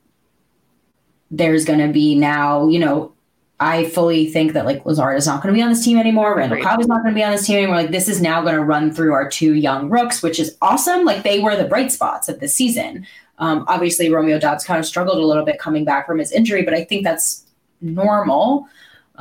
there's 1.29 1.63
going 1.63 1.79
to 1.79 1.93
be 1.93 2.15
now, 2.15 2.67
you 2.67 2.79
know, 2.79 3.13
I 3.59 3.85
fully 3.89 4.31
think 4.31 4.53
that 4.53 4.65
like 4.65 4.83
Lazard 4.85 5.17
is 5.17 5.27
not 5.27 5.43
going 5.43 5.53
to 5.53 5.57
be 5.57 5.61
on 5.61 5.69
this 5.69 5.85
team 5.85 5.99
anymore. 5.99 6.35
Randall 6.35 6.57
right. 6.57 6.65
Cobb 6.65 6.79
is 6.79 6.87
not 6.87 7.03
going 7.03 7.13
to 7.13 7.19
be 7.19 7.23
on 7.23 7.31
this 7.31 7.45
team 7.45 7.57
anymore. 7.57 7.77
Like 7.77 7.91
this 7.91 8.07
is 8.07 8.19
now 8.19 8.41
going 8.41 8.55
to 8.55 8.63
run 8.63 8.91
through 8.91 9.13
our 9.13 9.29
two 9.29 9.53
young 9.53 9.89
rooks, 9.89 10.23
which 10.23 10.39
is 10.39 10.57
awesome. 10.61 11.05
Like 11.05 11.21
they 11.21 11.39
were 11.39 11.55
the 11.55 11.65
bright 11.65 11.91
spots 11.91 12.27
of 12.27 12.39
the 12.39 12.47
season. 12.47 13.05
Um, 13.37 13.65
obviously, 13.67 14.11
Romeo 14.11 14.39
Doubs 14.39 14.63
kind 14.63 14.79
of 14.79 14.85
struggled 14.85 15.17
a 15.17 15.25
little 15.25 15.45
bit 15.45 15.59
coming 15.59 15.85
back 15.85 16.07
from 16.07 16.17
his 16.17 16.31
injury, 16.31 16.63
but 16.63 16.73
I 16.73 16.83
think 16.83 17.03
that's 17.03 17.45
normal. 17.81 18.67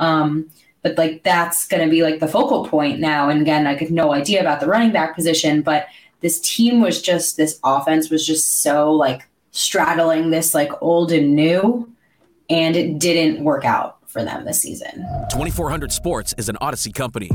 Um, 0.01 0.49
but 0.81 0.97
like 0.97 1.23
that's 1.23 1.67
going 1.67 1.83
to 1.83 1.89
be 1.89 2.03
like 2.03 2.19
the 2.19 2.27
focal 2.27 2.65
point 2.65 2.99
now. 2.99 3.29
And 3.29 3.41
again, 3.41 3.67
I 3.67 3.75
have 3.75 3.91
no 3.91 4.13
idea 4.13 4.41
about 4.41 4.59
the 4.59 4.67
running 4.67 4.91
back 4.91 5.15
position, 5.15 5.61
but 5.61 5.87
this 6.21 6.39
team 6.39 6.81
was 6.81 7.01
just 7.01 7.37
this 7.37 7.59
offense 7.63 8.09
was 8.09 8.25
just 8.25 8.61
so 8.61 8.91
like 8.91 9.27
straddling 9.51 10.31
this 10.31 10.53
like 10.53 10.71
old 10.81 11.11
and 11.11 11.35
new, 11.35 11.89
and 12.49 12.75
it 12.75 12.99
didn't 12.99 13.43
work 13.43 13.63
out 13.63 13.97
for 14.09 14.23
them 14.23 14.45
this 14.45 14.61
season. 14.61 15.05
2400 15.31 15.91
Sports 15.91 16.33
is 16.37 16.49
an 16.49 16.57
Odyssey 16.61 16.91
company. 16.91 17.29